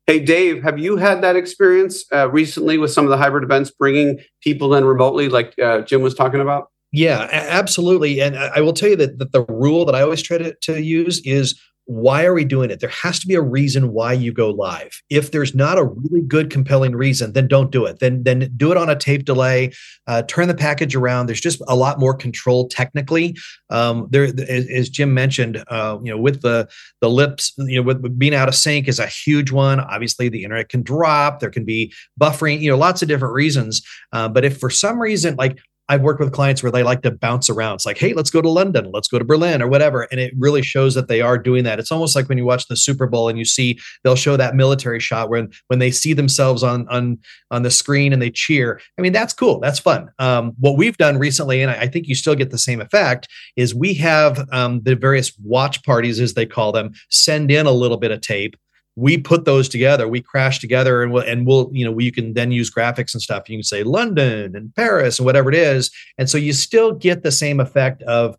Hey, 0.07 0.21
Dave, 0.21 0.63
have 0.63 0.79
you 0.79 0.97
had 0.97 1.23
that 1.23 1.37
experience 1.37 2.05
uh, 2.13 2.31
recently 2.31 2.79
with 2.79 2.91
some 2.91 3.05
of 3.05 3.11
the 3.11 3.19
hybrid 3.19 3.45
events, 3.45 3.71
bringing 3.71 4.21
people 4.43 4.75
in 4.75 4.85
remotely, 4.85 5.29
like 5.29 5.55
uh, 5.59 5.83
Jim 5.83 6.01
was 6.01 6.15
talking 6.15 6.41
about? 6.41 6.69
Yeah, 6.93 7.29
absolutely. 7.31 8.21
And 8.23 8.39
I 8.39 8.63
will 8.63 8.73
tell 8.73 8.89
you 8.89 8.97
that, 8.97 9.19
that 9.19 9.33
the 9.33 9.45
rule 9.45 9.85
that 9.85 9.95
I 9.95 10.01
always 10.01 10.23
try 10.23 10.39
to, 10.39 10.55
to 10.63 10.83
use 10.83 11.21
is 11.27 11.61
why 11.89 12.27
are 12.27 12.35
we 12.35 12.45
doing 12.45 12.71
it? 12.71 12.81
There 12.81 12.91
has 12.91 13.19
to 13.21 13.27
be 13.27 13.35
a 13.35 13.41
reason 13.41 13.95
why 13.95 14.13
you 14.13 14.31
go 14.31 14.51
live. 14.51 15.01
If 15.09 15.33
there's 15.33 15.55
not 15.55 15.79
a 15.79 15.85
really 15.85 16.21
good, 16.21 16.51
compelling 16.51 16.95
reason, 16.95 17.33
then 17.33 17.49
don't 17.49 17.73
do 17.73 17.87
it. 17.87 17.99
Then 17.99 18.25
then 18.25 18.53
do 18.59 18.71
it 18.71 18.77
on 18.77 18.91
a 18.91 18.95
tape 18.95 19.25
delay. 19.25 19.73
Uh, 20.07 20.21
turn 20.29 20.49
the 20.49 20.55
package 20.55 20.95
around. 20.95 21.27
There's 21.29 21.41
just 21.41 21.63
a 21.67 21.75
lot 21.75 21.99
more 21.99 22.13
control 22.13 22.69
technically. 22.69 23.39
Um, 23.71 24.07
there, 24.11 24.29
as 24.49 24.91
Jim 24.91 25.15
mentioned, 25.15 25.65
uh, 25.69 25.99
you 26.03 26.13
know, 26.13 26.19
with 26.19 26.43
the 26.43 26.69
the 27.01 27.09
lips, 27.09 27.55
you 27.57 27.77
know, 27.77 27.83
with 27.83 28.19
being 28.19 28.35
out 28.35 28.49
of 28.49 28.55
sync 28.55 28.87
is 28.87 28.99
a 28.99 29.07
huge 29.07 29.51
one. 29.51 29.81
Obviously, 29.81 30.29
the 30.29 30.45
internet 30.45 30.69
can 30.69 30.83
drop. 30.83 31.41
There 31.41 31.51
can 31.51 31.65
be 31.65 31.95
buffering. 32.21 32.61
You 32.61 32.71
know, 32.71 32.77
lots 32.77 33.01
of 33.01 33.09
different 33.09 33.33
reasons. 33.33 33.81
Uh, 34.13 34.29
but 34.29 34.45
if 34.45 34.59
for 34.59 34.69
some 34.69 35.01
reason, 35.01 35.37
like 35.37 35.59
I've 35.89 36.03
worked 36.03 36.21
with 36.21 36.33
clients 36.33 36.63
where 36.63 36.73
they 36.73 36.83
like 36.83 37.03
to 37.03 37.11
bounce 37.11 37.49
around. 37.49 37.77
It's 37.77 37.87
like, 37.87 37.99
hey, 37.99 38.13
let's 38.13 38.31
go 38.31 38.43
to 38.43 38.49
London, 38.49 38.91
let's 38.93 39.09
go 39.09 39.19
to 39.19 39.25
Berlin 39.25 39.63
or 39.63 39.69
whatever. 39.69 40.03
And 40.11 40.21
it 40.21 40.35
really 40.37 40.63
shows 40.63 40.95
that 40.95 41.09
they 41.09 41.21
are 41.21 41.39
doing 41.39 41.65
that. 41.65 41.79
It's 41.79 41.91
almost 41.91 42.15
like 42.15 42.29
when 42.29 42.39
you 42.39 42.45
watch 42.45 42.67
the 42.69 42.77
Super 42.77 43.07
Bowl 43.07 43.29
and 43.29 43.39
you 43.39 43.45
see 43.45 43.79
they'll 44.05 44.17
show 44.17 44.37
that 44.37 44.55
military 44.55 45.01
shot 45.01 45.31
when 45.31 45.51
when 45.69 45.79
they 45.79 45.91
see 45.91 46.13
themselves 46.13 46.63
on 46.63 46.87
on 46.89 47.19
on 47.51 47.63
the 47.63 47.71
screen 47.71 48.13
and 48.13 48.21
they 48.21 48.31
cheer. 48.31 48.81
I 48.99 49.03
mean, 49.03 49.13
that's 49.13 49.33
cool. 49.33 49.61
That's 49.61 49.79
fun. 49.79 50.11
Um, 50.19 50.53
what 50.59 50.77
we've 50.77 50.97
done 50.97 51.19
recently, 51.19 51.63
and 51.63 51.71
I, 51.71 51.83
I, 51.83 51.87
think 51.87 52.07
you 52.07 52.15
still 52.15 52.35
get 52.35 52.51
the 52.51 52.59
same 52.59 52.81
effect, 52.81 53.29
is 53.57 53.75
we 53.75 53.95
have 53.95 54.47
um, 54.53 54.83
the 54.83 54.95
various 54.95 55.33
watch 55.43 55.83
parties, 55.85 56.21
as 56.21 56.35
they 56.35 56.47
call 56.47 56.73
them, 56.73 56.93
send 57.11 57.51
in 57.51 57.67
a 57.67 57.71
little 57.71 57.97
bit 57.97 58.11
of 58.11 58.21
tape 58.21 58.57
we 58.99 59.17
put 59.17 59.45
those 59.45 59.69
together 59.69 60.09
we 60.09 60.21
crash 60.21 60.59
together 60.59 61.05
and 61.05 61.13
we'll 61.13 61.23
and 61.23 61.47
we'll 61.47 61.71
you 61.73 61.85
know 61.85 61.97
you 61.99 62.11
can 62.11 62.35
then 62.35 62.51
use 62.51 62.71
graphics 62.71 63.15
and 63.15 63.23
stuff. 63.23 63.49
You 63.49 63.57
can 63.57 63.63
say 63.63 63.85
london 63.85 64.57
and 64.57 64.75
paris 64.75 65.19
and 65.19 65.27
whatever 65.27 65.49
it 65.49 65.55
is. 65.55 65.91
And 66.19 66.29
so 66.29 66.37
you 66.37 66.53
still 66.53 66.93
get 66.93 67.23
the 67.23 67.31
same 67.31 67.61
effect 67.61 68.03
of 68.03 68.37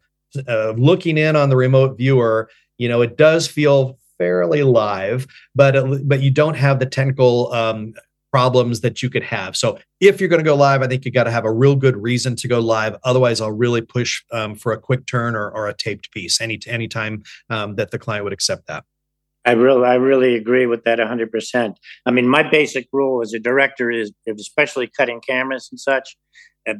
uh, 0.47 0.71
looking 0.71 1.17
in 1.17 1.35
on 1.35 1.49
the 1.49 1.55
remote 1.55 1.97
viewer. 1.97 2.49
You 2.77 2.89
know 2.89 3.01
it 3.01 3.17
does 3.17 3.47
feel 3.47 3.97
fairly 4.17 4.63
live 4.63 5.25
but 5.55 5.73
but 6.05 6.21
you 6.21 6.29
don't 6.29 6.57
have 6.57 6.79
the 6.79 6.85
technical 6.85 7.51
um, 7.53 7.93
problems 8.33 8.81
that 8.81 9.01
you 9.01 9.09
could 9.09 9.23
have. 9.23 9.55
So 9.55 9.79
if 10.01 10.19
you're 10.19 10.29
going 10.29 10.43
to 10.43 10.49
go 10.49 10.55
live 10.55 10.81
i 10.81 10.87
think 10.87 11.05
you 11.05 11.11
got 11.11 11.23
to 11.23 11.31
have 11.31 11.45
a 11.45 11.51
real 11.51 11.75
good 11.75 11.95
reason 11.95 12.35
to 12.35 12.47
go 12.49 12.59
live. 12.59 12.97
Otherwise 13.05 13.39
i'll 13.39 13.51
really 13.51 13.81
push 13.81 14.21
um, 14.33 14.55
for 14.55 14.73
a 14.73 14.77
quick 14.77 15.05
turn 15.05 15.35
or, 15.35 15.49
or 15.51 15.69
a 15.69 15.73
taped 15.73 16.11
piece 16.11 16.41
any 16.41 16.59
anytime 16.67 17.23
um, 17.49 17.75
that 17.75 17.91
the 17.91 17.99
client 17.99 18.25
would 18.25 18.33
accept 18.33 18.67
that 18.67 18.83
I 19.45 19.51
really, 19.53 19.85
I 19.85 19.95
really 19.95 20.35
agree 20.35 20.65
with 20.65 20.83
that 20.83 20.99
100%. 20.99 21.75
I 22.05 22.11
mean, 22.11 22.27
my 22.27 22.43
basic 22.43 22.87
rule 22.91 23.21
as 23.21 23.33
a 23.33 23.39
director 23.39 23.89
is, 23.89 24.11
especially 24.27 24.87
cutting 24.87 25.21
cameras 25.21 25.69
and 25.71 25.79
such, 25.79 26.17
uh, 26.67 26.73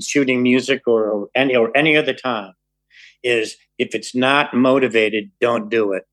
shooting 0.00 0.42
music 0.42 0.82
or, 0.86 1.04
or 1.04 1.28
any 1.34 1.56
or 1.56 1.74
any 1.76 1.96
other 1.96 2.12
time, 2.12 2.52
is 3.22 3.56
if 3.78 3.94
it's 3.94 4.14
not 4.14 4.54
motivated, 4.54 5.30
don't 5.40 5.70
do 5.70 5.92
it. 5.92 6.04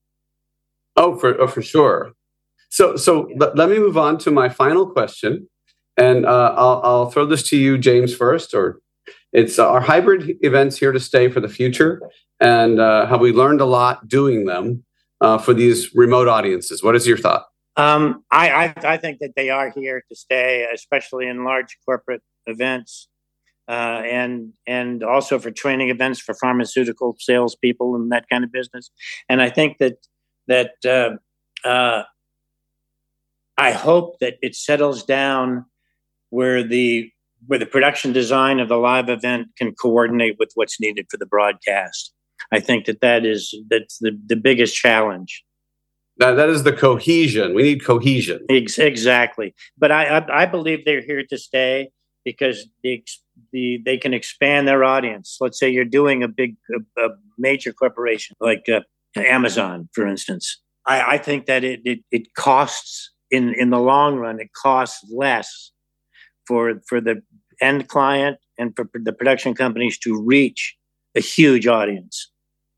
Oh, 0.95 1.15
for 1.17 1.39
oh, 1.39 1.47
for 1.47 1.61
sure. 1.61 2.13
So 2.69 2.95
so 2.95 3.27
yeah. 3.29 3.35
let, 3.39 3.55
let 3.57 3.69
me 3.69 3.79
move 3.79 3.97
on 3.97 4.17
to 4.19 4.31
my 4.31 4.49
final 4.49 4.89
question, 4.89 5.47
and 5.97 6.25
uh, 6.25 6.53
I'll 6.55 6.81
I'll 6.83 7.11
throw 7.11 7.25
this 7.25 7.43
to 7.49 7.57
you, 7.57 7.77
James, 7.77 8.15
first. 8.15 8.53
Or 8.53 8.79
it's 9.33 9.59
uh, 9.59 9.69
our 9.69 9.81
hybrid 9.81 10.37
events 10.41 10.77
here 10.77 10.91
to 10.91 10.99
stay 10.99 11.29
for 11.29 11.41
the 11.41 11.49
future, 11.49 12.01
and 12.39 12.79
uh, 12.79 13.05
have 13.07 13.19
we 13.19 13.31
learned 13.33 13.61
a 13.61 13.65
lot 13.65 14.07
doing 14.07 14.45
them? 14.45 14.83
Uh, 15.21 15.37
for 15.37 15.53
these 15.53 15.95
remote 15.95 16.27
audiences. 16.27 16.83
What 16.83 16.95
is 16.95 17.07
your 17.07 17.17
thought? 17.17 17.45
Um, 17.77 18.25
I, 18.31 18.49
I, 18.49 18.73
I 18.93 18.97
think 18.97 19.19
that 19.19 19.33
they 19.35 19.49
are 19.49 19.71
here 19.71 20.03
to 20.09 20.15
stay, 20.15 20.67
especially 20.73 21.27
in 21.27 21.45
large 21.45 21.77
corporate 21.85 22.21
events. 22.45 23.07
uh, 23.71 24.01
and 24.05 24.51
and 24.67 25.01
also 25.01 25.39
for 25.39 25.49
training 25.49 25.89
events 25.89 26.19
for 26.19 26.33
pharmaceutical 26.35 27.15
salespeople 27.19 27.95
and 27.95 28.11
that 28.11 28.27
kind 28.29 28.43
of 28.43 28.51
business. 28.51 28.91
And 29.29 29.41
I 29.41 29.49
think 29.49 29.77
that 29.77 29.95
that 30.47 30.71
uh, 30.85 31.67
uh, 31.67 32.03
I 33.57 33.71
hope 33.71 34.19
that 34.19 34.35
it 34.41 34.55
settles 34.55 35.03
down 35.03 35.65
where 36.31 36.63
the 36.63 37.09
where 37.47 37.59
the 37.59 37.65
production 37.65 38.11
design 38.11 38.59
of 38.59 38.67
the 38.67 38.77
live 38.77 39.07
event 39.09 39.47
can 39.57 39.73
coordinate 39.73 40.35
with 40.37 40.51
what's 40.55 40.79
needed 40.79 41.05
for 41.09 41.17
the 41.17 41.25
broadcast. 41.25 42.13
I 42.51 42.59
think 42.59 42.85
that 42.85 43.01
that 43.01 43.25
is 43.25 43.55
that's 43.69 43.97
the, 43.99 44.11
the 44.25 44.35
biggest 44.35 44.75
challenge. 44.75 45.43
That, 46.17 46.33
that 46.33 46.49
is 46.49 46.63
the 46.63 46.73
cohesion. 46.73 47.55
We 47.55 47.63
need 47.63 47.83
cohesion. 47.83 48.45
Ex- 48.49 48.77
exactly. 48.77 49.55
But 49.77 49.91
I, 49.91 50.19
I, 50.19 50.43
I 50.43 50.45
believe 50.45 50.85
they're 50.85 51.01
here 51.01 51.23
to 51.29 51.37
stay 51.37 51.89
because 52.23 52.67
the, 52.83 53.03
the 53.51 53.81
they 53.83 53.97
can 53.97 54.13
expand 54.13 54.67
their 54.67 54.83
audience. 54.83 55.37
Let's 55.39 55.59
say 55.59 55.69
you're 55.69 55.85
doing 55.85 56.23
a 56.23 56.27
big 56.27 56.57
a, 56.97 57.05
a 57.05 57.09
major 57.37 57.73
corporation 57.73 58.35
like 58.39 58.65
uh, 58.69 58.81
Amazon, 59.15 59.89
for 59.93 60.05
instance. 60.05 60.59
I, 60.85 61.13
I 61.13 61.17
think 61.17 61.45
that 61.45 61.63
it, 61.63 61.81
it 61.85 61.99
it 62.11 62.33
costs 62.35 63.11
in 63.29 63.53
in 63.53 63.69
the 63.69 63.79
long 63.79 64.17
run 64.17 64.39
it 64.39 64.51
costs 64.53 65.03
less 65.11 65.71
for 66.45 66.81
for 66.87 66.99
the 66.99 67.21
end 67.61 67.87
client 67.87 68.37
and 68.57 68.75
for 68.75 68.89
the 68.93 69.13
production 69.13 69.53
companies 69.53 69.97
to 69.99 70.21
reach 70.21 70.75
a 71.15 71.19
huge 71.19 71.67
audience. 71.67 72.30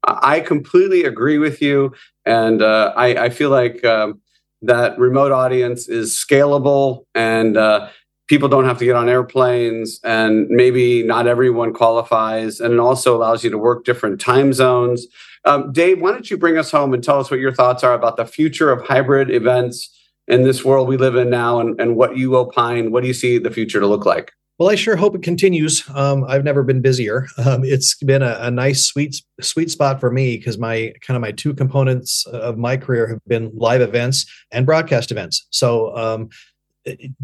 I 0.03 0.41
completely 0.41 1.03
agree 1.05 1.37
with 1.37 1.61
you, 1.61 1.93
and 2.25 2.61
uh, 2.61 2.93
I, 2.95 3.25
I, 3.25 3.29
feel 3.29 3.49
like 3.49 3.83
um, 3.85 4.19
that 4.61 4.97
remote 4.99 5.31
audience 5.31 5.87
is 5.87 6.13
scalable, 6.13 7.05
and 7.15 7.55
uh, 7.55 7.89
people 8.27 8.49
don't 8.49 8.65
have 8.65 8.77
to 8.79 8.85
get 8.85 8.95
on 8.95 9.07
airplanes, 9.07 9.99
and 10.03 10.47
maybe 10.49 11.03
not 11.03 11.27
everyone 11.27 11.73
qualifies, 11.73 12.59
and 12.59 12.73
it 12.73 12.79
also 12.79 13.15
allows 13.15 13.43
you 13.43 13.49
to 13.49 13.57
work 13.57 13.85
different 13.85 14.19
time 14.19 14.51
zones. 14.51 15.07
Um, 15.45 15.71
Dave, 15.71 16.01
why 16.01 16.11
don't 16.11 16.29
you 16.29 16.37
bring 16.37 16.57
us 16.57 16.71
home 16.71 16.93
and 16.93 17.03
tell 17.03 17.19
us 17.19 17.31
what 17.31 17.39
your 17.39 17.53
thoughts 17.53 17.83
are 17.83 17.93
about 17.93 18.17
the 18.17 18.25
future 18.25 18.71
of 18.71 18.85
hybrid 18.85 19.29
events 19.29 19.89
in 20.27 20.43
this 20.43 20.63
world 20.63 20.87
we 20.87 20.97
live 20.97 21.15
in 21.15 21.29
now, 21.29 21.59
and, 21.59 21.79
and 21.79 21.95
what 21.95 22.17
you 22.17 22.35
opine? 22.35 22.91
What 22.91 23.01
do 23.01 23.07
you 23.07 23.13
see 23.13 23.37
the 23.37 23.51
future 23.51 23.79
to 23.79 23.87
look 23.87 24.05
like? 24.05 24.33
Well, 24.63 24.71
I 24.71 24.76
sure 24.76 24.95
hope 24.95 25.13
it 25.13 25.23
continues. 25.23 25.84
Um, 25.93 26.23
I've 26.23 26.45
never 26.45 26.63
been 26.63 26.80
busier. 26.80 27.28
Um, 27.38 27.65
it's 27.65 27.95
been 27.95 28.21
a, 28.21 28.38
a, 28.39 28.49
nice 28.49 28.86
sweet 28.86 29.21
sweet 29.41 29.69
spot 29.69 29.99
for 29.99 30.10
me 30.10 30.38
because 30.38 30.58
my 30.58 30.93
kind 31.02 31.17
of 31.17 31.21
my 31.21 31.34
two 31.34 31.54
components 31.54 32.26
of 32.28 32.58
my 32.58 32.78
career 32.78 33.06
have 33.08 33.19
been 33.28 33.52
live 33.54 33.82
events 33.82 34.26
and 34.54 34.65
broadcast 34.65 35.12
events. 35.12 35.45
So 35.49 35.93
um, 35.97 36.30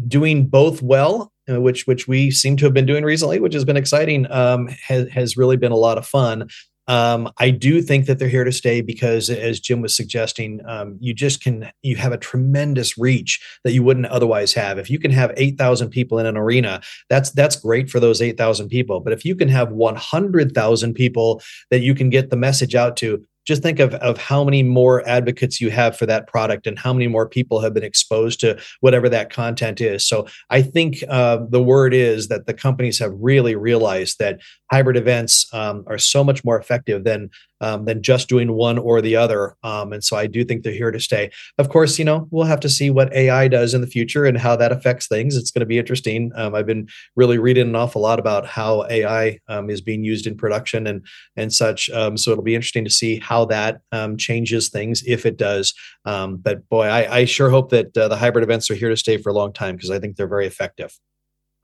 doing 0.06 0.48
both 0.48 0.82
well, 0.82 1.32
uh, 1.50 1.62
which 1.62 1.86
which 1.86 2.06
we 2.06 2.30
seem 2.30 2.58
to 2.58 2.66
have 2.66 2.74
been 2.74 2.84
doing 2.84 3.04
recently, 3.04 3.40
which 3.40 3.54
has 3.54 3.64
been 3.64 3.78
exciting, 3.78 4.30
um, 4.30 4.68
has 4.86 5.08
has 5.08 5.38
really 5.38 5.56
been 5.56 5.72
a 5.72 5.76
lot 5.76 5.96
of 5.96 6.06
fun. 6.06 6.46
Um, 6.88 7.30
I 7.38 7.50
do 7.50 7.82
think 7.82 8.06
that 8.06 8.18
they're 8.18 8.28
here 8.28 8.44
to 8.44 8.52
stay 8.52 8.80
because, 8.80 9.30
as 9.30 9.60
Jim 9.60 9.80
was 9.80 9.94
suggesting, 9.94 10.60
um, 10.66 10.96
you 11.00 11.14
just 11.14 11.42
can 11.42 11.70
you 11.82 11.96
have 11.96 12.12
a 12.12 12.18
tremendous 12.18 12.98
reach 12.98 13.40
that 13.64 13.72
you 13.72 13.82
wouldn't 13.82 14.06
otherwise 14.06 14.52
have. 14.54 14.78
If 14.78 14.90
you 14.90 14.98
can 14.98 15.10
have 15.12 15.32
eight 15.36 15.56
thousand 15.56 15.90
people 15.90 16.18
in 16.18 16.26
an 16.26 16.36
arena, 16.36 16.80
that's 17.08 17.30
that's 17.30 17.56
great 17.56 17.90
for 17.90 18.00
those 18.00 18.20
eight 18.20 18.36
thousand 18.36 18.68
people. 18.70 19.00
But 19.00 19.12
if 19.12 19.24
you 19.24 19.36
can 19.36 19.48
have 19.48 19.70
one 19.70 19.96
hundred 19.96 20.52
thousand 20.52 20.94
people 20.94 21.42
that 21.70 21.80
you 21.80 21.94
can 21.94 22.10
get 22.10 22.30
the 22.30 22.36
message 22.36 22.74
out 22.74 22.96
to, 22.98 23.24
just 23.50 23.64
think 23.64 23.80
of, 23.80 23.94
of 23.94 24.16
how 24.16 24.44
many 24.44 24.62
more 24.62 25.06
advocates 25.08 25.60
you 25.60 25.70
have 25.70 25.96
for 25.96 26.06
that 26.06 26.28
product 26.28 26.68
and 26.68 26.78
how 26.78 26.92
many 26.92 27.08
more 27.08 27.28
people 27.28 27.60
have 27.60 27.74
been 27.74 27.82
exposed 27.82 28.38
to 28.38 28.56
whatever 28.78 29.08
that 29.08 29.28
content 29.28 29.80
is. 29.80 30.06
So 30.06 30.28
I 30.50 30.62
think 30.62 31.02
uh, 31.08 31.38
the 31.48 31.60
word 31.60 31.92
is 31.92 32.28
that 32.28 32.46
the 32.46 32.54
companies 32.54 33.00
have 33.00 33.10
really 33.12 33.56
realized 33.56 34.20
that 34.20 34.38
hybrid 34.70 34.96
events 34.96 35.52
um, 35.52 35.82
are 35.88 35.98
so 35.98 36.22
much 36.22 36.44
more 36.44 36.60
effective 36.60 37.02
than 37.02 37.28
um, 37.60 37.84
than 37.84 38.02
just 38.02 38.28
doing 38.28 38.52
one 38.52 38.78
or 38.78 39.00
the 39.00 39.16
other. 39.16 39.56
Um, 39.62 39.92
and 39.92 40.02
so 40.02 40.16
I 40.16 40.26
do 40.26 40.44
think 40.44 40.62
they're 40.62 40.72
here 40.72 40.90
to 40.90 41.00
stay. 41.00 41.30
Of 41.58 41.68
course, 41.68 41.98
you 41.98 42.04
know, 42.04 42.28
we'll 42.30 42.46
have 42.46 42.60
to 42.60 42.68
see 42.68 42.90
what 42.90 43.12
AI 43.12 43.48
does 43.48 43.74
in 43.74 43.80
the 43.80 43.86
future 43.86 44.24
and 44.24 44.38
how 44.38 44.56
that 44.56 44.72
affects 44.72 45.06
things. 45.06 45.36
It's 45.36 45.50
going 45.50 45.60
to 45.60 45.66
be 45.66 45.78
interesting. 45.78 46.32
Um, 46.34 46.54
I've 46.54 46.66
been 46.66 46.88
really 47.16 47.38
reading 47.38 47.68
an 47.68 47.76
awful 47.76 48.02
lot 48.02 48.18
about 48.18 48.46
how 48.46 48.86
AI 48.88 49.38
um, 49.48 49.70
is 49.70 49.80
being 49.80 50.04
used 50.04 50.26
in 50.26 50.36
production 50.36 50.86
and 50.86 51.04
and 51.36 51.52
such. 51.52 51.90
Um, 51.90 52.16
so 52.16 52.30
it'll 52.30 52.44
be 52.44 52.54
interesting 52.54 52.84
to 52.84 52.90
see 52.90 53.18
how 53.18 53.44
that 53.46 53.80
um, 53.92 54.16
changes 54.16 54.68
things 54.68 55.02
if 55.06 55.26
it 55.26 55.36
does. 55.36 55.74
but 56.04 56.68
boy, 56.68 56.86
I, 56.86 57.16
I, 57.18 57.24
sure 57.24 57.50
hope 57.50 57.70
that 57.70 57.96
uh, 57.96 58.08
the 58.08 58.16
hybrid 58.16 58.42
events 58.42 58.70
are 58.70 58.74
here 58.74 58.88
to 58.88 58.96
stay 58.96 59.16
for 59.16 59.30
a 59.30 59.32
long 59.32 59.52
time 59.52 59.76
because 59.76 59.90
I 59.90 59.98
think 59.98 60.16
they're 60.16 60.28
very 60.28 60.46
effective. 60.46 60.98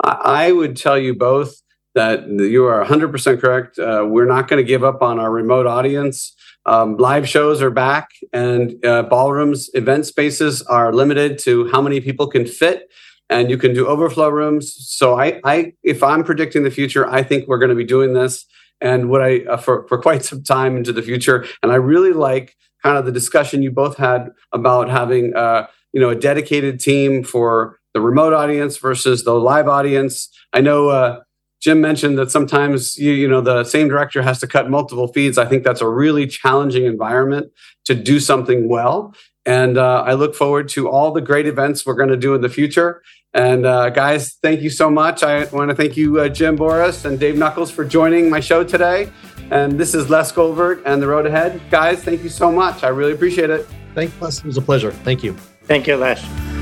I 0.03 0.53
would 0.53 0.77
tell 0.77 0.99
you 0.99 1.15
both 1.15 1.57
that 1.97 2.29
you 2.29 2.67
are 2.67 2.85
100% 2.85 3.41
correct. 3.41 3.79
Uh, 3.79 4.05
we're 4.07 4.27
not 4.27 4.49
going 4.49 4.63
to 4.63 4.69
give 4.69 4.85
up 4.85 5.01
on 5.01 5.19
our 5.19 5.31
remote 5.31 5.67
audience. 5.67 6.37
Um, 6.67 6.97
live 6.99 7.27
shows 7.27 7.63
are 7.63 7.71
back, 7.71 8.11
and 8.33 8.85
uh, 8.85 9.05
ballrooms, 9.05 9.71
event 9.73 10.05
spaces 10.05 10.63
are 10.63 10.93
limited 10.93 11.39
to 11.41 11.69
how 11.69 11.81
many 11.81 12.01
people 12.01 12.27
can 12.27 12.45
fit, 12.45 12.91
and 13.31 13.49
you 13.49 13.57
can 13.57 13.73
do 13.73 13.87
overflow 13.87 14.29
rooms. 14.29 14.75
So, 14.79 15.19
I, 15.19 15.41
I 15.45 15.73
if 15.83 16.03
I'm 16.03 16.23
predicting 16.23 16.65
the 16.65 16.71
future, 16.71 17.09
I 17.09 17.23
think 17.23 17.49
we're 17.49 17.59
going 17.59 17.71
to 17.71 17.77
be 17.77 17.85
doing 17.85 18.13
this, 18.13 18.45
and 18.81 19.09
what 19.09 19.23
I 19.23 19.39
uh, 19.45 19.57
for 19.57 19.87
for 19.89 19.97
quite 20.07 20.25
some 20.25 20.43
time 20.43 20.77
into 20.77 20.93
the 20.93 21.03
future. 21.03 21.47
And 21.63 21.73
I 21.73 21.77
really 21.77 22.13
like 22.13 22.57
kind 22.83 22.99
of 22.99 23.07
the 23.07 23.13
discussion 23.13 23.63
you 23.63 23.71
both 23.71 23.97
had 23.97 24.31
about 24.53 24.91
having 24.91 25.35
uh, 25.37 25.69
you 25.93 26.01
know 26.01 26.11
a 26.11 26.17
dedicated 26.17 26.81
team 26.81 27.23
for 27.23 27.79
the 27.95 28.01
remote 28.01 28.35
audience 28.35 28.77
versus 28.77 29.25
the 29.25 29.35
live 29.35 29.69
audience. 29.69 30.29
I 30.53 30.61
know 30.61 30.89
uh, 30.89 31.21
Jim 31.61 31.81
mentioned 31.81 32.19
that 32.19 32.31
sometimes 32.31 32.97
you, 32.97 33.13
you 33.13 33.29
know 33.29 33.41
the 33.41 33.65
same 33.65 33.89
director 33.89 34.23
has 34.23 34.39
to 34.41 34.47
cut 34.47 34.71
multiple 34.71 35.09
feeds. 35.09 35.39
I 35.39 35.47
think 35.47 35.65
that's 35.65 35.81
a 35.81 35.89
really 35.89 36.27
challenging 36.27 36.85
environment 36.85 37.51
to 37.87 37.95
do 37.95 38.21
something 38.21 38.69
well. 38.69 39.15
And 39.45 39.79
uh, 39.79 40.03
I 40.05 40.15
look 40.15 40.35
forward 40.35 40.69
to 40.71 40.89
all 40.89 41.13
the 41.13 41.21
great 41.21 41.47
events 41.47 41.87
we're 41.87 41.95
going 41.95 42.09
to 42.09 42.17
do 42.17 42.35
in 42.35 42.41
the 42.41 42.49
future. 42.49 43.03
And 43.33 43.67
uh, 43.67 43.91
guys, 43.91 44.35
thank 44.43 44.61
you 44.61 44.71
so 44.71 44.91
much. 44.91 45.23
I 45.23 45.45
want 45.47 45.69
to 45.71 45.77
thank 45.77 45.97
you, 45.97 46.21
uh, 46.21 46.29
Jim 46.29 46.57
Boress 46.57 47.05
and 47.05 47.21
Dave 47.21 47.37
Nuckolls, 47.37 47.71
for 47.71 47.85
joining 47.85 48.29
my 48.29 48.41
show 48.41 48.65
today. 48.65 49.13
And 49.51 49.79
this 49.79 49.95
is 49.95 50.11
Les 50.11 50.33
Goldberg 50.33 50.83
and 50.85 51.01
the 51.01 51.07
road 51.07 51.27
ahead. 51.27 51.61
Guys, 51.71 52.03
thank 52.03 52.23
you 52.23 52.31
so 52.31 52.51
much. 52.51 52.83
I 52.83 52.89
really 52.89 53.13
appreciate 53.13 53.51
it. 53.51 53.69
Thanks, 53.95 54.21
Les. 54.21 54.39
It 54.39 54.45
was 54.47 54.57
a 54.57 54.63
pleasure. 54.63 54.91
Thank 54.91 55.23
you. 55.23 55.35
Thank 55.65 55.87
you, 55.87 55.97
Les. 55.97 56.56